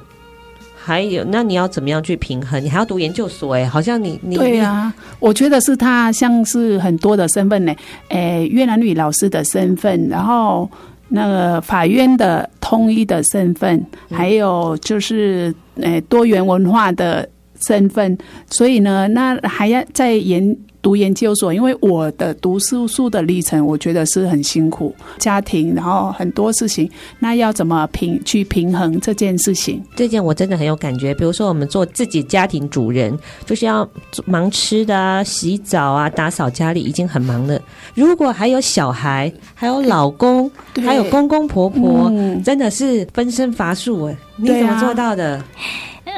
[0.83, 2.63] 还有那你要怎么样去平衡？
[2.65, 7.75] 你还要读研究所哎，好像你你对啊，我觉得是他像是很多的身份呢。
[8.09, 10.69] 哎，越南语老师的身份，然后。
[11.13, 17.29] 那个法院的通一的身份，还有就是呃多元文化的
[17.67, 18.17] 身份，
[18.51, 20.57] 所以呢，那还要再研。
[20.83, 26.91] 读研究所，因为我的读书书的历程，我觉得是很辛苦，家庭，然后很多事情，
[27.21, 29.81] 那要怎么平去平衡这件事情？
[29.95, 31.15] 这件我真的很有感觉。
[31.15, 33.17] 比如说，我们做自己家庭主人，
[33.47, 33.89] 就是要
[34.27, 37.61] 忙吃的啊、洗澡啊、打扫家里，已经很忙了。
[37.95, 40.51] 如果还有小孩，还有老公，
[40.85, 44.17] 还有公公婆婆，嗯、真的是分身乏术哎！
[44.37, 45.41] 你怎么做到的？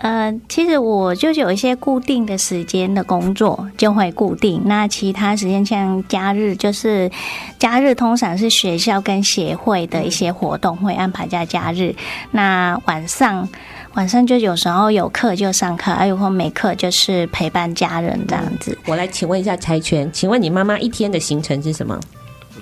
[0.00, 7.10] 呃，其实我就有一些固定的时间的工作就会固定，那其他时间像假日，就是
[7.58, 11.94] 假日通常是学校跟协会的一些活动会安排在假日。
[12.30, 13.48] 那晚上
[13.94, 18.72] 晚上就有时候有课就上课，还有或没课就是陪伴家人这样子。
[18.72, 21.98] 嗯，我来请问一下柴犬，请问你妈妈一天的行程是什么？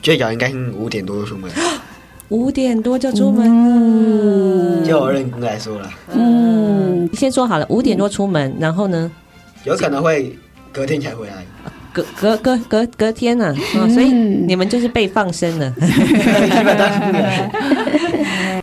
[0.00, 1.50] 最早应该五点多就出门。
[2.32, 5.90] 五点多就出门了，就我认真来说了。
[6.14, 9.12] 嗯，先说好了，五点多出门，然后呢，
[9.64, 10.34] 有可能会
[10.72, 11.44] 隔天才回来，
[11.92, 13.54] 隔隔隔隔隔天呢，
[13.92, 15.74] 所以你们就是被放生了。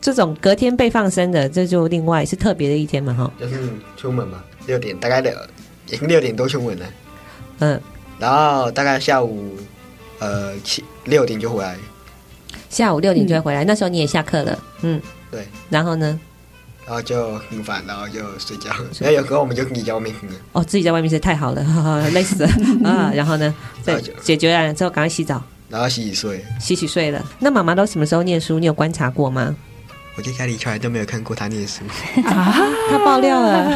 [0.01, 3.31] 这种隔天被放生的，这就另外是特别的一天嘛，哈。
[3.39, 3.55] 就是
[3.95, 5.31] 出门嘛，六点大概六，
[5.85, 6.85] 已经六点多出门了。
[7.59, 7.79] 嗯，
[8.17, 9.55] 然后大概下午
[10.17, 11.77] 呃七六点就回来。
[12.69, 15.01] 下午六点就会回来，嗯、那时候你也下课了，嗯，
[15.31, 15.47] 对。
[15.69, 16.19] 然后呢？
[16.85, 18.71] 然后就很烦，然后就睡觉。
[18.99, 20.27] 然后有时候我们就自己在外面哼。
[20.53, 22.49] 哦，自己在外面睡太好了，哈哈，累死了
[22.89, 23.11] 啊！
[23.13, 23.53] 然后呢，
[23.85, 27.23] 对解决完之后赶快洗澡，然后洗洗睡，洗洗睡了。
[27.37, 28.57] 那妈妈都什么时候念书？
[28.57, 29.55] 你有观察过吗？
[30.15, 31.83] 我在家里从来都没有看过她念书
[32.25, 32.55] 啊！
[32.89, 33.69] 她爆料了。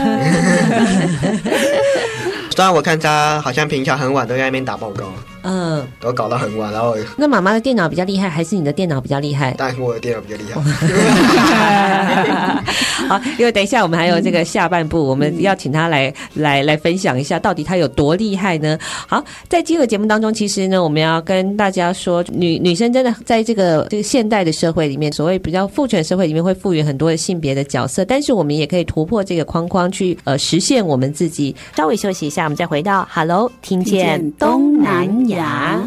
[2.49, 5.13] 虽然我看她好像平常很晚都在外面打报告。
[5.43, 9.51] 嗯，都搞到很晚，然后那妈妈的电脑比较厉害，还是你的电脑比较厉害？
[9.57, 10.59] 当然我的电脑比较厉害。
[13.07, 18.77] 好，因为等一下我们还有这个下半部，嗯、我们要请他来 来来分享一下，到底他有多厉害呢？
[19.07, 31.53] 好，在今日节目当中，其实呢，我们要跟大家说，女女生真的在这个这个现代的社会里面，所谓比较父权社会里面，会赋予很多的性别的角色，但是我们也可以突破这个框框，去呃实现我们自己。
[31.75, 35.32] 稍微休息一下，我们再回到 Hello，听见东南亚。
[35.33, 35.79] 呀，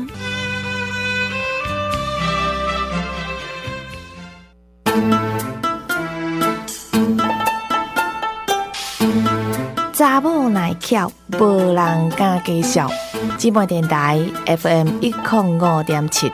[9.92, 12.90] 查某耐巧，无人敢介绍。
[13.38, 16.30] 姊妹电台 FM 一零五点七。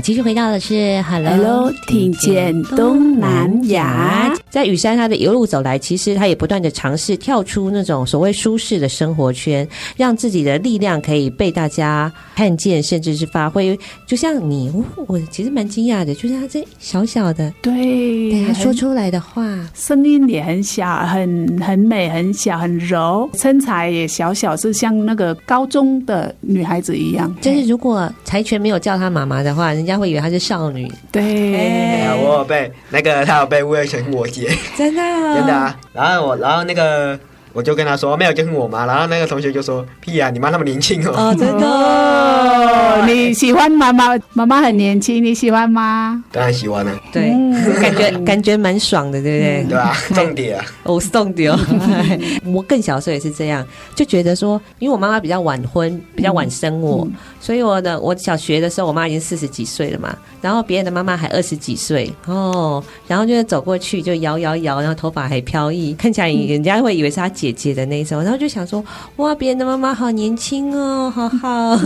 [0.00, 4.32] 继续回到的是 Hello, Hello，听见东南亚。
[4.50, 13.78] 在雨山，他的一路走来，其实他也不断的尝试跳出那种所谓舒适的生活圈，让自己的力量可以被大家看见，甚至是发挥。
[14.06, 14.72] 就像你，
[15.06, 19.42] 我其实蛮惊讶的，就是他这小小的，对，对，他说出来的话，
[19.74, 27.34] 声音也很小，很很美，很小，很柔，身材也小小，是像那个高中的女孩子一样。
[27.40, 30.90] 就是如果柴犬没有叫她妈妈的话，人家会以为她是少女。
[31.10, 35.76] 对，欸、我有被那个她有被误会成我姐，真的、哦、真的啊。
[35.92, 37.18] 然后我，然后那个。
[37.54, 38.86] 我就跟她说没有，就是我妈。
[38.86, 43.02] 然后那个同学就说：“屁啊，你妈那么年轻哦！”哦，真的、哦？
[43.08, 44.16] 你喜欢妈妈？
[44.34, 46.22] 妈妈很年轻，你喜欢吗？
[46.30, 46.92] 当然喜欢了。
[47.10, 49.62] 对，嗯、感觉感觉蛮爽的，对不对？
[49.64, 49.96] 嗯、对吧？
[50.14, 50.64] 重点啊！
[50.84, 51.52] 哦，重点。
[52.44, 60.16] 我更小的时候也是这样，就觉得说，因为我妈妈比较晚婚，比较晚生我，嗯、所以我的我小学的时候，我妈已经四十几岁了嘛。
[60.40, 68.84] 然后别人的妈妈还二十几岁哦，然后就是走过去就摇摇摇，然后头发还飘逸，看起来人家会以为是她姐姐的那种，然后就想说
[69.16, 71.76] 哇，别人的妈妈好年轻哦，好好。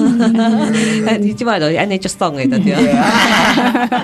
[1.18, 4.00] 你今晚都安内就送给的对吧？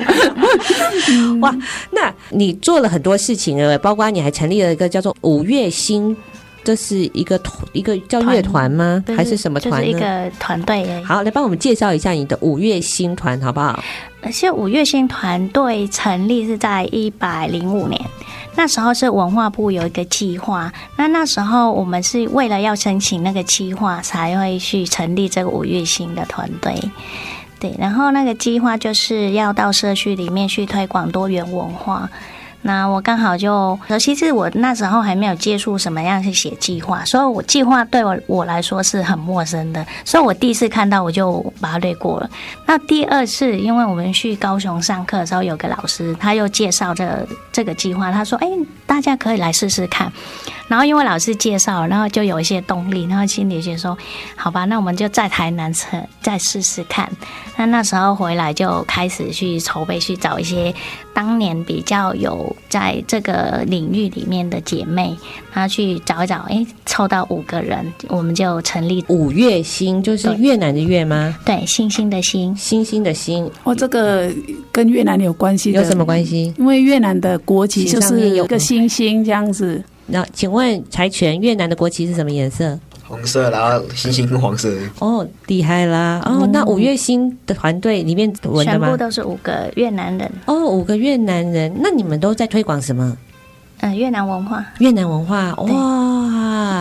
[1.41, 1.55] 哇，
[1.91, 6.17] 那你做了很多事情了，包括你还成立了一个叫做五月星。
[6.65, 9.03] 这是一个团，一个叫乐团吗？
[9.17, 9.83] 还是什么团？
[9.83, 11.03] 就是一个团队。
[11.03, 13.83] 好，来帮我们介绍一下你的五月星团，好不好？
[14.21, 17.99] 而且五月星团队成立是在一百零五年，
[18.57, 26.75] 那时候是文化部有一个计划，那那时候我们是为了要申请那个计划，才会去成立这个五月星的团队。
[27.61, 32.11] 对，然后那个计划就是要到社区里面去推广多元文化。
[32.63, 42.29] 那我刚好就，尤其实我那时候还没有接触什么样去写计划，所以我计划对我我来说是很陌生的，所以我第一次看到我就把它略过了。
[42.67, 48.49] 那第二次，因为我们去高雄上课的时候，有个老师他又介绍这、这个计划，他说：“哎，
[48.87, 50.13] 大家可以来试试看。”
[50.69, 53.97] 然后因为老师介绍，然后就有一些动力，然后心里就说
[54.37, 55.73] ：“好吧，那我们就在台南
[56.21, 57.11] 再试试看。”
[57.57, 60.75] 那那时候回来就开始去筹备，去找一些
[61.19, 62.55] 当年比较有。
[62.69, 65.17] 在这个领域里面的姐妹，
[65.51, 71.35] 她去找一找，哎，凑到五个人，我们就成立五月星，就是越南的越吗？
[71.45, 73.51] 对，星星的星，星星的星。
[73.65, 74.31] 哦，这个
[74.71, 75.73] 跟越南有关系？
[75.73, 76.55] 有什么关系？
[76.57, 79.83] 因为越南的国旗就是有个星星这样子。
[80.07, 82.79] 那请问柴犬，越南的国旗是什么颜色？
[83.09, 84.71] 红色，然后星星跟黄色。
[84.99, 86.21] 哦，厉害啦！
[86.27, 88.73] 哦，那五月星的团队里面文的？
[88.73, 90.31] 全部都是五个越南人。
[90.45, 93.17] 哦，五个越南人，那你们都在推广什么？
[93.81, 94.65] 嗯，越南文化。
[94.79, 95.75] 越南文化，哇！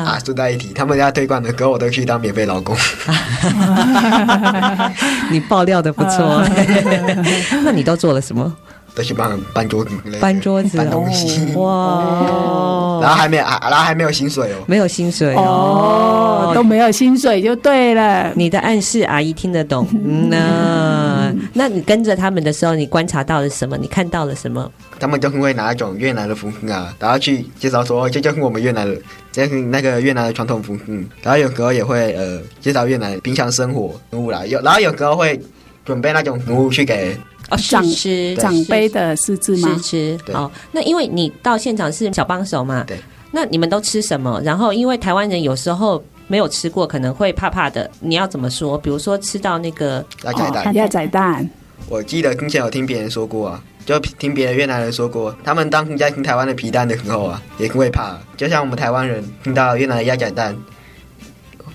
[0.03, 2.75] 啊，顺带一提，他们家推广的歌我都去当免费劳工。
[5.31, 6.43] 你爆料的不错，
[7.63, 8.53] 那你都做了什么？
[8.97, 12.97] 都去帮搬桌子，搬桌子，搬东西，哇！
[12.99, 18.31] 然后还没有，然后还没有薪水哦，没有薪水哦，都没有薪水就对了。
[18.35, 19.87] 你的暗示阿姨听得懂，
[20.31, 23.77] 那 那你跟着他们的时候，你观察到了什么？
[23.77, 24.67] 你看到了什么？
[24.99, 28.99] 他们就会拿一种越南的服饰啊，然后去介绍说，这就是我们越南的，
[29.31, 31.05] 这是那个越南的传统服饰。
[31.21, 35.39] 然后有时候也会呃介绍越南平常生活食物啦，有然后有时候会
[35.85, 37.15] 准备那种服务去给。
[37.49, 39.69] 哦，长吃长辈的试吃吗？
[39.75, 40.33] 试吃。
[40.33, 42.97] 好，那因为你到现场是小帮手嘛，对。
[43.31, 44.41] 那你们都吃什么？
[44.43, 47.89] 然后因为台湾人有时候没有吃过，可能会怕怕的。
[47.99, 48.77] 你要怎么说？
[48.77, 51.49] 比如说吃到那个鸭仔蛋，鸭仔蛋，
[51.89, 58.17] 我记得之前有听别人说过啊，就听别的越南人说过，他们当在听台湾的皮蛋的时候啊，也会怕。
[58.35, 60.55] 就像我们台湾人听到越南的鸭仔蛋。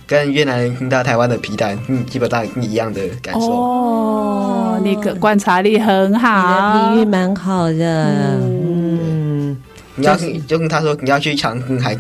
[0.07, 3.41] 跟越南人听到台湾的皮蛋，嗯，基本上一样的感受。
[3.41, 8.39] 哦，你个观察力很好，你的比喻蛮好的。
[8.43, 9.57] 嗯，
[9.95, 11.97] 你要就跟他说，你要去尝试，还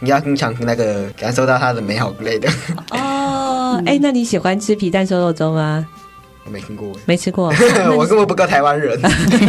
[0.00, 2.48] 你要跟尝试那个感受到它的美好之类的。
[2.90, 5.86] 哦，哎，那你喜欢吃皮蛋瘦肉粥吗？
[6.44, 7.52] 我没听过，没吃过，
[7.96, 8.98] 我根本不够台湾人。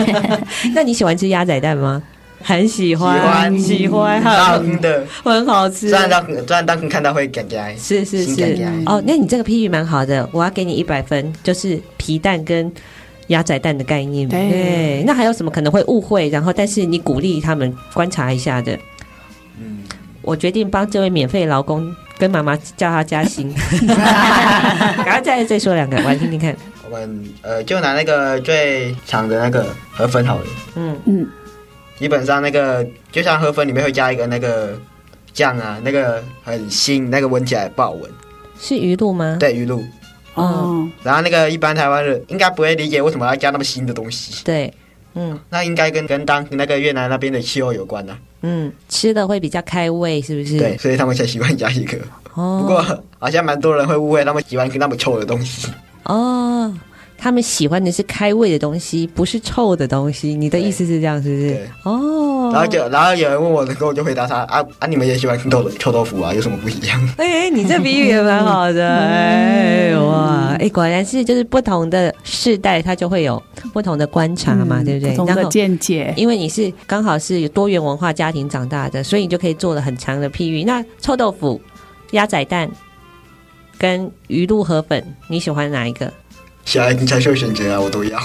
[0.75, 2.01] 那你喜欢吃鸭仔蛋吗？
[2.41, 5.89] 很喜欢，喜欢，好吃的，很好吃。
[5.89, 8.41] 虽然当虽然当看到会感觉是是是
[8.85, 12.71] 哦，那你这个譬喻蛮好的，我要给你一百分，就是皮蛋跟
[13.27, 14.27] 鸭仔蛋的概念。
[14.27, 16.29] 对，那还有什么可能会误会？
[16.29, 18.77] 然后，但是你鼓励他们观察一下的。
[19.59, 19.79] 嗯，
[20.21, 23.53] 我决定帮这位免费劳工跟妈妈叫他加薪。
[23.85, 26.55] 赶快再再说两个，我来听听看。
[26.89, 30.45] 我们呃，就拿那个最长的那个河粉好了。
[30.75, 31.27] 嗯嗯。
[31.99, 34.79] 基本上那个就像河粉里面会加一个那个
[35.33, 38.09] 酱啊，那个很腥，那个闻起来不好闻。
[38.57, 39.37] 是鱼露吗？
[39.39, 39.83] 对，鱼露。
[40.33, 40.89] 哦。
[41.03, 44.43] 然后那个一般台湾人应该不会理解为什么要加那么腥的东西。
[44.45, 44.73] 对。
[45.13, 45.37] 嗯。
[45.49, 48.19] 那应该跟跟当那个越南那边的气候有关呐、啊。
[48.41, 50.57] 嗯，吃的会比较开胃，是不是？
[50.57, 51.97] 对，所以他们才喜欢加一个。
[52.33, 52.59] 哦。
[52.61, 55.69] 不过好像蛮多人会误会，他们喜欢吃那么臭的东西。
[56.03, 56.73] 哦。
[57.19, 60.33] 他们喜欢的是开胃的东西，不是臭的东西。
[60.35, 61.49] 你的意思是这样，是不是？
[61.49, 61.69] 对。
[61.83, 62.51] 哦。
[62.51, 66.33] 然后就，然后有人问我的时候，我就回答他：啊啊，你们也喜欢臭豆臭豆腐啊？
[66.33, 67.13] 有什么不一样？
[67.17, 68.89] 哎，你这比喻也蛮好的。
[68.89, 73.41] 哎哇，哎，果然是就是不同的世代，他就会有
[73.73, 75.11] 不同的观察嘛，对不对？
[75.11, 76.11] 不同的见解。
[76.17, 80.63] 因为你是刚好是有多元文化家庭长大的，所以你就可以做了很长的譬喻。
[80.63, 81.61] 那臭豆腐、
[82.11, 82.67] 鸭仔蛋
[83.77, 86.11] 跟鱼露河粉，你喜欢哪一个？
[86.65, 88.19] 小孩子才做选择啊，我都要，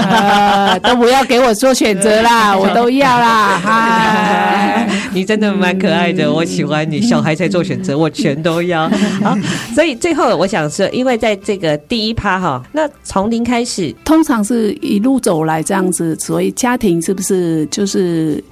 [0.80, 3.56] 都不要给我做选择啦， 我都要啦。
[3.64, 7.00] 哈，你真的蛮可爱的，我喜欢你。
[7.00, 8.86] 小孩才做选择，我全都要。
[9.22, 9.34] 好，
[9.74, 18.42] 所以最后我想说，因为在这个第一趴哈，那从零开始，通常是一路走来这样子，所以家庭是不是就是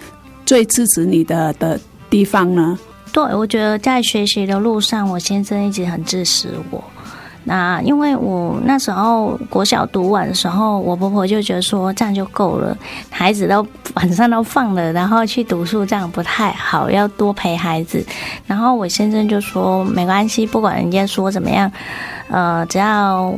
[0.46, 2.78] 最支持你的的地方呢？
[3.12, 6.82] 对，我觉得在学习的路上，我先生一直很支持我。
[7.48, 12.76] 那因为我那时候国小读完的时候，我婆婆就觉得说这样就够了，
[13.08, 18.04] 孩子都晚上都放了，然后去读书这样不太好，要多陪孩子。
[18.48, 21.70] 然后我先生就说没关系，不管人家说怎么样，
[22.28, 23.32] 呃，只要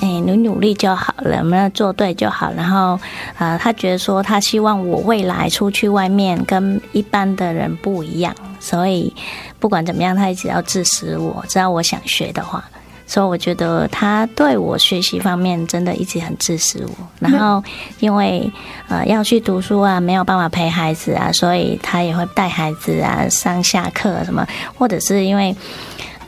[0.00, 2.50] 哎努努力就好了，我们做对就好。
[2.56, 2.98] 然后
[3.36, 9.14] 呃，他觉得说他希望我未来出去外面跟一般的人不一样，所以
[9.60, 12.64] 不管怎么样，他一直要支持我，只要我想学的话。
[13.06, 17.08] 所以我觉得他对我学习方面真的一直很支持我。
[17.20, 17.62] 然后
[18.00, 18.50] 因为
[18.88, 24.46] 呃要去读书啊，没有办法陪孩子啊，所以他也会带孩子啊上下课什么，
[24.78, 25.54] 或者是因为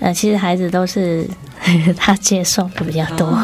[0.01, 1.27] 呃其实孩子都是
[1.97, 3.39] 他接送的比较多。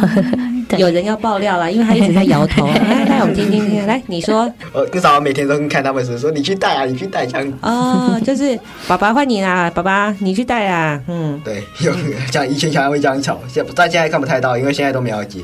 [0.71, 2.67] 对有人要爆料了，因为他一直在摇头。
[2.67, 4.51] 来 来，我们听听听，来你说。
[4.73, 7.53] 呃，至少我每天都看他们说说你去带啊，你去带这样。
[7.63, 11.01] 哦，就是爸爸换你啦，爸爸你去带啊。
[11.09, 11.93] 嗯，对，有
[12.33, 15.41] 像以前小孩会这样吵，现在现在看不太到，因为现在都没有接。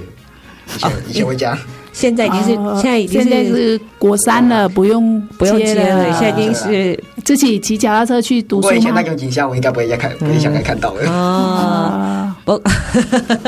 [0.74, 1.56] 以前、哦、以前会这样。
[1.92, 6.12] 现在已经是、哦、现在已经是现在是国三了，不用不用接了。
[6.12, 8.72] 现在已经是自己骑脚踏车去读书吗？
[8.74, 11.10] 我以前那种景象，我应该不会再看，不会想再看到了。
[11.10, 12.62] 哦， 不，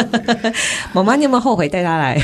[0.93, 2.21] 妈妈，你有没有后悔带他来？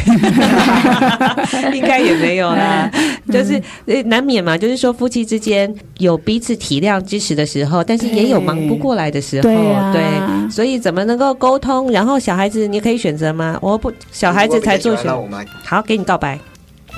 [1.73, 2.91] 应该也没有啦，
[3.33, 3.63] 就是
[4.07, 4.59] 难免嘛。
[4.59, 9.43] 就是说，夫妻之间有彼此体谅支持的时候，但是也有忙不过来的时候。
[9.43, 9.55] 对，
[9.93, 11.93] 对，所以怎么能够沟通？
[11.93, 13.57] 然后小孩子，你可以选择吗？
[13.63, 15.29] 我不，小孩子才做选择。
[15.65, 16.37] 好，给你告白。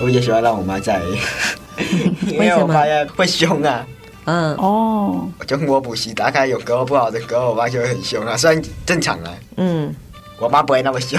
[0.00, 0.98] 我也喜欢让我妈在，
[2.26, 3.86] 因为我发现会凶啊。
[4.26, 8.36] 嗯哦，就我补习大概有歌不好的歌，我爸就会很凶啊。
[8.36, 9.94] 虽然正常啊，嗯，
[10.38, 11.18] 我妈不会那么凶。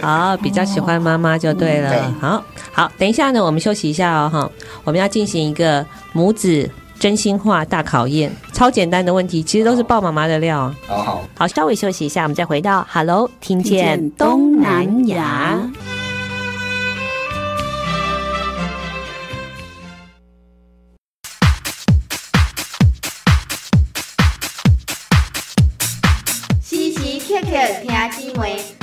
[0.00, 1.90] 好， 比较喜欢妈妈就对了。
[1.90, 4.50] 嗯、对好好，等一下呢，我们休息一下哦，哈，
[4.84, 10.72] 我们要进行一个母子真心话大考验，超简单的问题，其实都是爆妈妈的料。
[10.86, 15.58] 好好好，稍微休息一下，我们再回到 Hello，听见东南亚。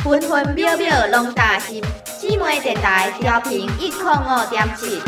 [0.03, 1.83] 分分秒秒拢担心，
[2.19, 5.01] 姊妹电台调频一.点五点七。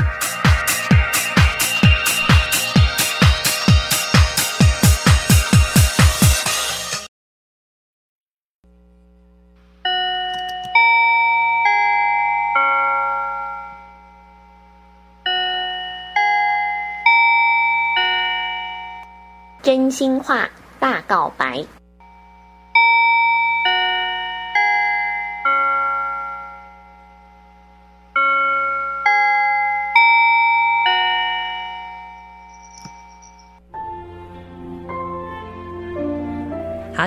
[19.64, 20.50] 真心话
[20.80, 21.64] 大告白。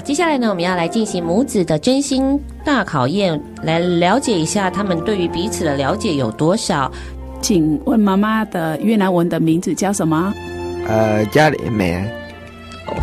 [0.05, 6.93] 接下来呢，我们要来进行母子的真心大考验，来了解一下他们对于彼此的了解有多少。
[7.41, 10.33] 请问妈妈的越南文的名字叫什么？
[10.87, 12.07] 呃，家里没。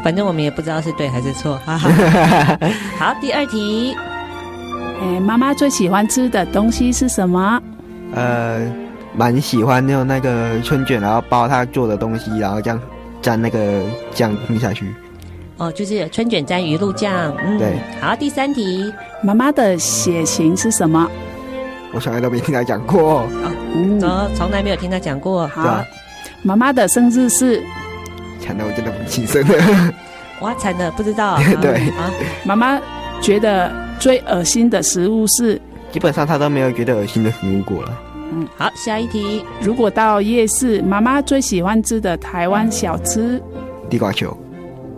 [0.03, 1.57] 反正我们也不知道是对还是错。
[1.65, 2.57] 哈哈
[2.99, 3.95] 好，第二题。
[5.01, 7.59] 哎，妈妈最喜欢吃的东西是什么？
[8.13, 8.61] 呃，
[9.15, 12.79] 蛮喜欢用那个春卷，然后包她做的东西，然后这样
[13.23, 13.81] 蘸那个
[14.13, 14.85] 酱吞下去。
[15.61, 17.31] 哦，就是春卷沾鱼露酱。
[17.37, 17.79] 嗯，对。
[18.01, 18.91] 好，第三题，
[19.21, 21.07] 妈妈的血型是什么？
[21.93, 23.19] 我从来都没听他讲过。
[23.19, 23.27] 哦，
[23.75, 24.01] 嗯，
[24.33, 25.47] 从来没有听他讲过。
[25.49, 25.85] 好，
[26.41, 27.61] 妈妈的生日是？
[28.39, 29.93] 惨了，我真的不记生了。
[30.41, 31.37] 哇，惨了，不知道。
[31.61, 31.73] 对。
[31.91, 32.09] 啊，
[32.43, 32.81] 妈妈
[33.21, 35.61] 觉得最恶心的食物是？
[35.91, 37.99] 基本上她都没有觉得恶心的食物过了。
[38.33, 39.45] 嗯，好，下一题。
[39.61, 43.39] 如果到夜市，妈妈最喜欢吃的台湾小吃？
[43.91, 44.35] 地瓜球。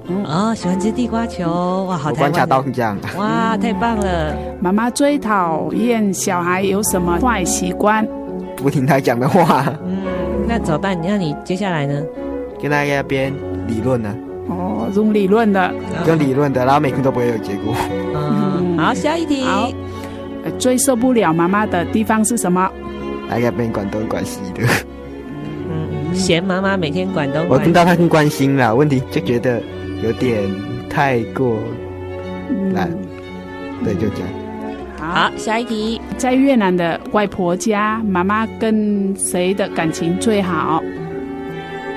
[0.07, 2.31] 嗯哦，喜欢吃地瓜球，哇，好台湾。
[2.31, 2.97] 关卡刀这样。
[3.17, 4.35] 哇，太棒了！
[4.59, 8.05] 妈妈最讨厌小孩有什么坏习惯？
[8.57, 9.65] 不听他讲的话。
[9.85, 9.97] 嗯，
[10.45, 10.99] 那怎么办？
[11.01, 12.01] 那你接下来呢？
[12.61, 13.33] 跟大家边
[13.65, 14.13] 理论呢？
[14.49, 15.73] 哦，用理论的，
[16.05, 17.73] 用理论的，然后每天都不会有结果。
[18.13, 19.45] 嗯，好，下一题。
[19.45, 19.69] 好，
[20.59, 22.69] 最受不了妈妈的地方是什么？
[23.29, 24.67] 大家边管东管西的。
[25.69, 27.45] 嗯，嫌妈妈每天管东。
[27.47, 29.63] 我听到他很关心啦，问题就觉得。
[30.03, 30.43] 有点
[30.89, 31.57] 太过
[32.73, 34.27] 难，嗯、对，就这样。
[34.99, 40.83] 好，下一题，在越南的外婆家，妈妈跟谁的感情最好？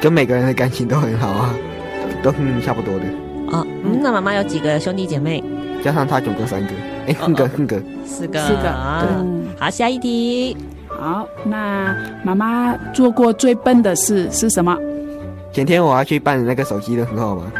[0.00, 1.54] 跟每个人的感情都很好啊，
[2.22, 3.04] 都是差不多的。
[3.48, 5.42] 哦，嗯、那妈妈有几个兄弟姐妹？
[5.82, 6.68] 加上他总共三个，
[7.06, 8.74] 哎，四个，四个，四个，四个。
[9.18, 10.56] 嗯，好，下一题。
[10.88, 11.94] 好，那
[12.24, 14.76] 妈妈做过最笨的事是什么？
[15.52, 17.52] 前天我要去办那个手机的很好吗？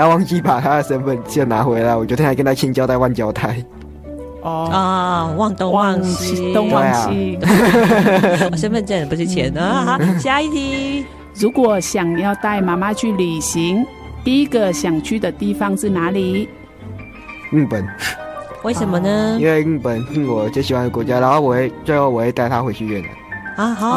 [0.00, 3.62] 他忘记把他的身份证拿回来，我昨天还跟他千交代万交代。
[4.40, 7.38] 哦啊，忘东忘西，东忘西。
[8.50, 9.98] 我 身份证不是钱啊！
[9.98, 11.04] 好，下一题。
[11.34, 13.84] 如果想要带妈妈去旅行，
[14.24, 16.48] 第一个想去的地方是哪里？
[17.50, 17.86] 日本。
[18.62, 19.36] 为什么呢？
[19.38, 23.10] 因为日本是我最喜欢的国家，然后我会最后我会带她回去越南。
[23.60, 23.88] 啊好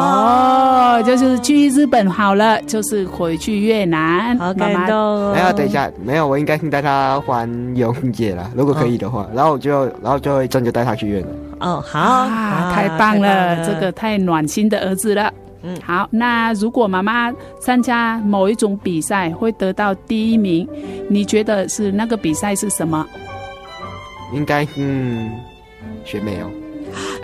[0.98, 4.36] 哦，就是去日本好了，就是回去越南。
[4.36, 5.32] 好感动哦！
[5.34, 9.22] 没有，等一下，没有，我应该先带他环游世界了，如果可以的话。
[9.22, 11.28] 哦、然后我就，然后就会真就带他去越南。
[11.60, 15.32] 哦，好，啊、太棒了，了这个太暖心的儿子了。
[15.62, 20.68] 嗯，好，那如果妈妈参加某一种比赛会得到第一名，
[21.08, 23.06] 你觉得是那个比赛是什么？
[24.34, 25.30] 应该嗯，
[26.04, 26.50] 选美哦。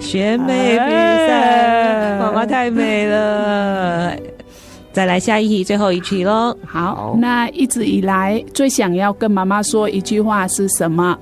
[0.01, 4.16] 选美比赛，妈妈、哎、太美了。
[4.92, 6.57] 再来下一题，最后一题喽。
[6.66, 11.16] 好，那一直以来最想要跟妈妈说一句话是什么？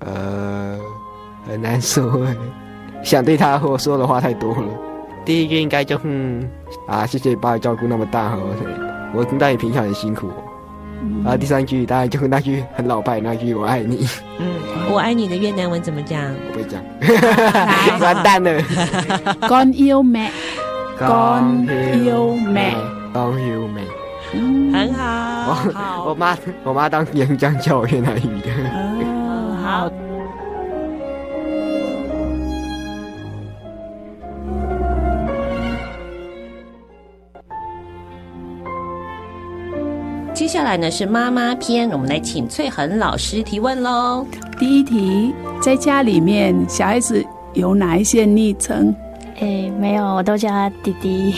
[0.00, 0.78] 呃，
[1.48, 2.26] 很难说，
[3.02, 4.68] 想对她和我说的话太多了。
[5.24, 6.40] 第一句应该就是
[6.86, 8.38] 啊，谢谢你把我照顾那么大哈，
[9.14, 10.28] 我知道你平常很辛苦。
[11.22, 14.08] 然后第三句当然就是那句很老派那句“我爱你”。
[14.38, 14.54] 嗯，
[14.90, 16.22] 我爱你的越南文怎么讲？
[16.22, 16.80] 我不会讲，
[18.00, 18.60] 完蛋了。
[19.48, 23.82] Con yêu mẹ，Con yêu mẹ，Con yêu mẹ。
[24.72, 25.02] 很好。
[25.48, 28.50] 我我妈我妈当年这样教我越南语的。
[28.72, 30.05] 哦，好。
[40.56, 44.26] 下来呢是妈妈篇，我们来请翠恒老师提问喽。
[44.58, 48.96] 第一题，在家里面，小孩子有哪一些昵称？
[49.38, 51.34] 哎，没有，我都叫他弟弟。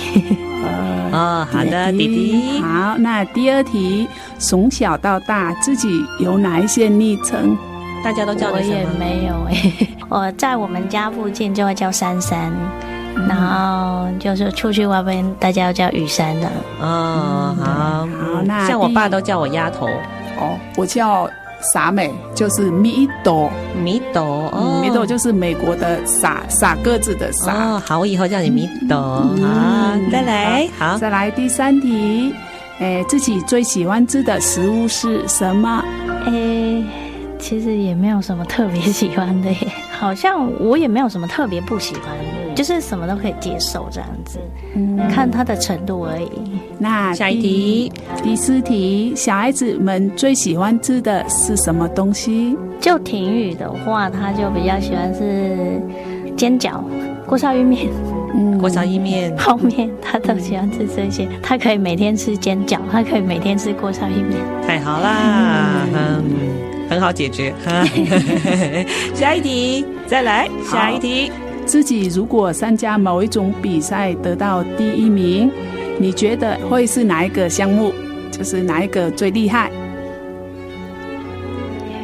[1.10, 1.10] 呃、
[1.42, 2.60] 哦，好的，弟弟。
[2.60, 4.06] 好，那第二题，
[4.38, 5.88] 从小到大自己
[6.20, 7.58] 有哪一些昵称？
[8.04, 8.52] 大家都叫？
[8.52, 12.52] 我也没有哎， 我在我们家附近就会叫珊珊。
[13.26, 16.48] 然后就是出去外面，大家要叫雨山的。
[16.80, 19.86] 哦，好，好，那像我爸都叫我丫头。
[20.38, 21.28] 哦，我叫
[21.72, 23.50] 傻美，就是米豆，
[23.82, 27.52] 米豆，哦，米朵就是美国的傻傻个子的傻。
[27.52, 28.96] 哦，好，我以后叫你米朵。
[28.96, 32.32] 好，再来，好，再来第三题。
[32.78, 35.82] 哎，自己最喜欢吃的食物是什么？
[36.26, 36.30] 哎，
[37.38, 42.04] 其实也没有什么特别喜欢的耶， 好像我也没有什么特别不喜欢
[42.48, 44.38] 的，就是什么都可以接受这样子，
[44.74, 46.28] 嗯、看他的程度而已。
[46.78, 52.56] 那下一题，第四题，小孩子们最喜欢吃的是什么东西？
[52.80, 55.80] 就婷宇的话，他就比较喜欢是
[56.36, 56.80] 煎饺、
[57.26, 57.88] 锅烧意面。
[58.34, 61.26] 嗯，锅烧意面、泡面，他都喜欢吃这些。
[61.42, 64.38] 他可以每天吃煎饺，他可以每天吃锅烧意面。
[64.64, 66.22] 太好啦，嗯，
[66.88, 67.52] 很好解决。
[69.14, 71.30] 下一题，再来下一题。
[71.66, 75.50] 自己如果参加某一种比赛得到第一名，
[75.98, 77.92] 你觉得会是哪一个项目？
[78.30, 79.70] 就是哪一个最厉害？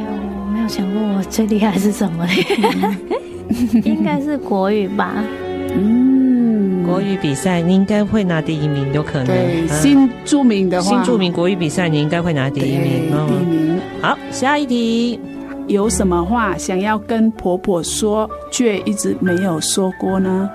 [0.06, 2.26] 我没有想过我最厉害是什么，
[3.84, 5.14] 应该是国语吧。
[5.74, 6.13] 嗯，
[6.94, 9.26] 国语比赛你应该会拿第一名，有可能。
[9.26, 12.82] 对，新著名的话，新著名国语比赛你应该会拿第一名。
[12.82, 13.80] 第一名。
[14.00, 15.18] 好，下一题，
[15.66, 20.48] 有什么话想要跟婆婆说，却一直没有说过呢？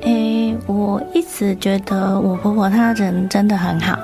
[0.00, 3.96] 诶，我一直觉得我婆婆她人真的很好，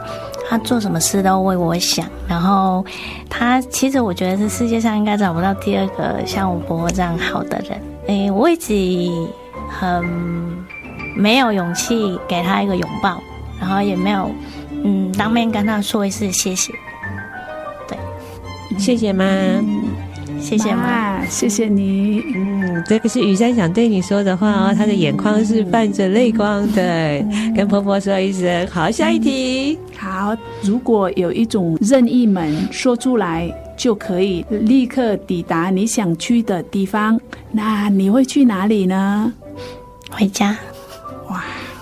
[0.48, 2.06] 她做什么事都为我想。
[2.28, 2.84] 然后
[3.28, 7.80] 她其实我觉得是世界上应该找不到第二个像我婆婆这样好的人。
[8.06, 8.72] 诶，我一直。
[9.70, 10.02] 很
[11.18, 13.20] 没有勇气给他一个拥抱，
[13.60, 14.30] 然后也没有
[14.84, 16.72] 嗯当面跟他说一声谢谢。
[17.88, 17.98] 对，
[18.78, 19.82] 谢谢妈，嗯、
[20.40, 22.22] 谢谢妈，谢谢你。
[22.36, 28.66] 嗯，这个是雨山想对你说的话哦，她的眼眶是泛着泪光的，嗯、跟婆婆说一声。
[28.68, 29.76] 好，下一题。
[29.98, 39.32] 好，如果有一种任意门说出来就可以立刻抵达你想去的地方，那你会去哪里呢？
[40.10, 40.56] 回家，哇！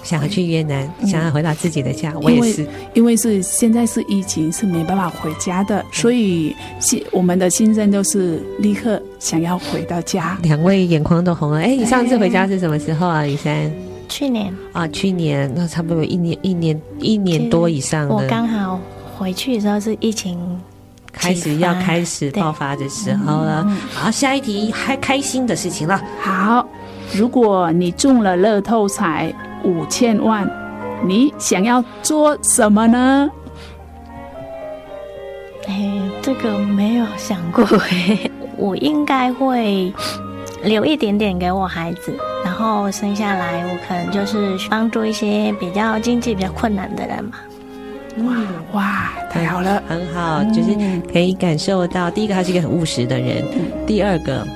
[0.06, 2.14] 想要去越南，嗯、想要回到自己的家。
[2.22, 10.38] 我也是，因为是现在是疫情，是没办法回家的，所以新我们的心声都是立刻想要回到家。
[10.42, 11.58] 两位眼眶都红了。
[11.58, 13.68] 哎，你上次回家是什么时候啊，雨珊？
[14.08, 18.08] 去年啊，去年那差不多一年、一年、一年多以上。
[18.08, 18.80] 我刚好
[19.18, 20.38] 回去的时候是疫情
[21.12, 23.64] 开始要开始爆发的时候了。
[23.68, 26.00] 嗯、好，下一题，还开心的事情了。
[26.20, 26.64] 好。
[27.14, 29.32] 如果你中了乐透彩
[29.64, 30.48] 五千万，
[31.04, 33.30] 你想要做什么呢？
[35.68, 39.92] 哎，这个没有想过哎， 我应该会
[40.62, 47.38] 留一点点给我孩子，然后生下来我可能就是帮助一些比较经济比较困难的人嘛。
[48.18, 48.34] 哇
[48.72, 50.74] 哇，太好了，很好，就是
[51.12, 53.44] 可以感受到，第一个他是一个很务实的人，
[53.86, 54.46] 第二个。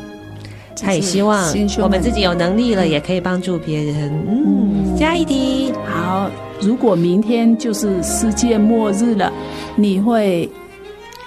[0.81, 1.45] 他也希望
[1.81, 4.11] 我们自己有能力了，也可以帮助别人。
[4.29, 5.73] 嗯，加一题。
[5.87, 9.33] 好，如果明天就是世界末日了，
[9.77, 10.49] 你会？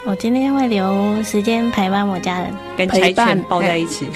[0.06, 4.08] 我今天会留时间陪伴我家人，跟柴犬抱在一起。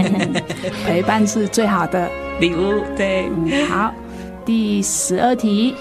[0.84, 2.06] 陪伴是最好的
[2.38, 2.82] 礼物。
[2.96, 3.92] 对，嗯，好。
[4.44, 5.74] 第十二题。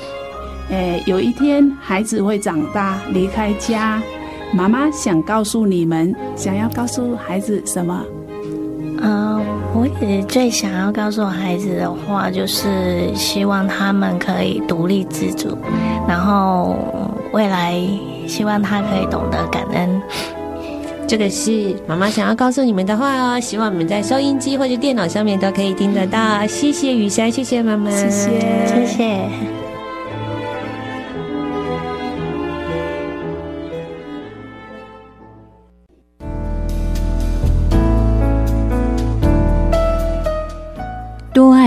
[0.69, 4.01] 诶，有一天孩子会长大，离开家，
[4.53, 8.05] 妈妈想告诉你们，想要告诉孩子什么？
[9.01, 9.39] 嗯，
[9.73, 15.57] 我也最想要告诉我孩子的话，就是希望他们可以独立自主，
[16.07, 16.77] 然后
[17.31, 17.79] 未来
[18.27, 20.01] 希望他可以懂得感恩。
[21.07, 26.45] 这个是妈妈想要告诉你们的话哦，希望你们在收音机或者电脑上面都可以听得到。
[26.45, 28.29] 谢谢雨珊，谢谢妈妈，谢谢，
[28.67, 29.58] 谢谢。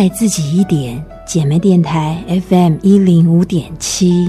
[0.03, 4.27] 爱自己一点，姐妹电台 FM 一零五点七。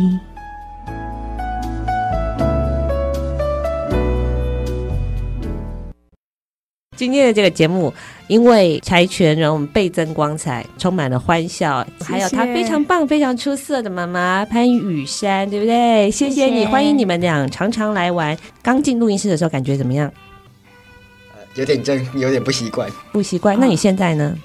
[6.95, 7.91] 今天的这个节目，
[8.27, 16.11] 因为柴犬让我们倍增光彩，充满了欢笑，谢谢还有她非常棒、非常出色的妈妈潘雨珊，对不对？
[16.11, 18.37] 谢谢你，谢谢欢迎你们俩常常来玩。
[18.61, 20.13] 刚进录音室的时候，感觉怎么样？
[21.55, 23.59] 有点真，有点不习惯，不习惯。
[23.59, 24.37] 那你现在呢？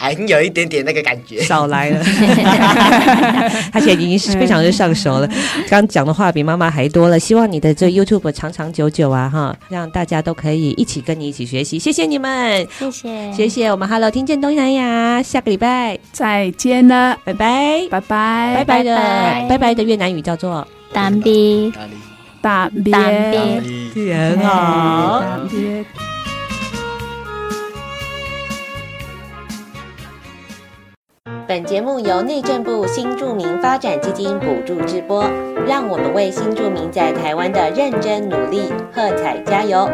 [0.00, 2.00] 还有一点点那个感觉，少来了。
[3.72, 5.28] 他现在已经是非常的上手了，
[5.68, 7.18] 刚讲的话比妈妈还多了。
[7.18, 11.80] 希望你的这 YouTube 长长久久啊，哈，让大家都可以一起跟你一起学习。
[11.80, 15.98] 谢谢你们，谢谢，谢谢我们 Hello 听见东南亚，下个礼拜。
[16.12, 18.96] 再见了，拜拜，拜拜，拜拜的
[19.48, 19.74] 拜拜。
[19.74, 21.72] 的越南语叫做？Tạm biệt，
[22.40, 23.60] 大别，大别，
[23.92, 25.40] 天啊。
[31.48, 35.24] 本节目由内政部新住民发展基金补助直播，
[35.66, 39.88] 让我们为新住民在台湾的认真努力喝彩加油。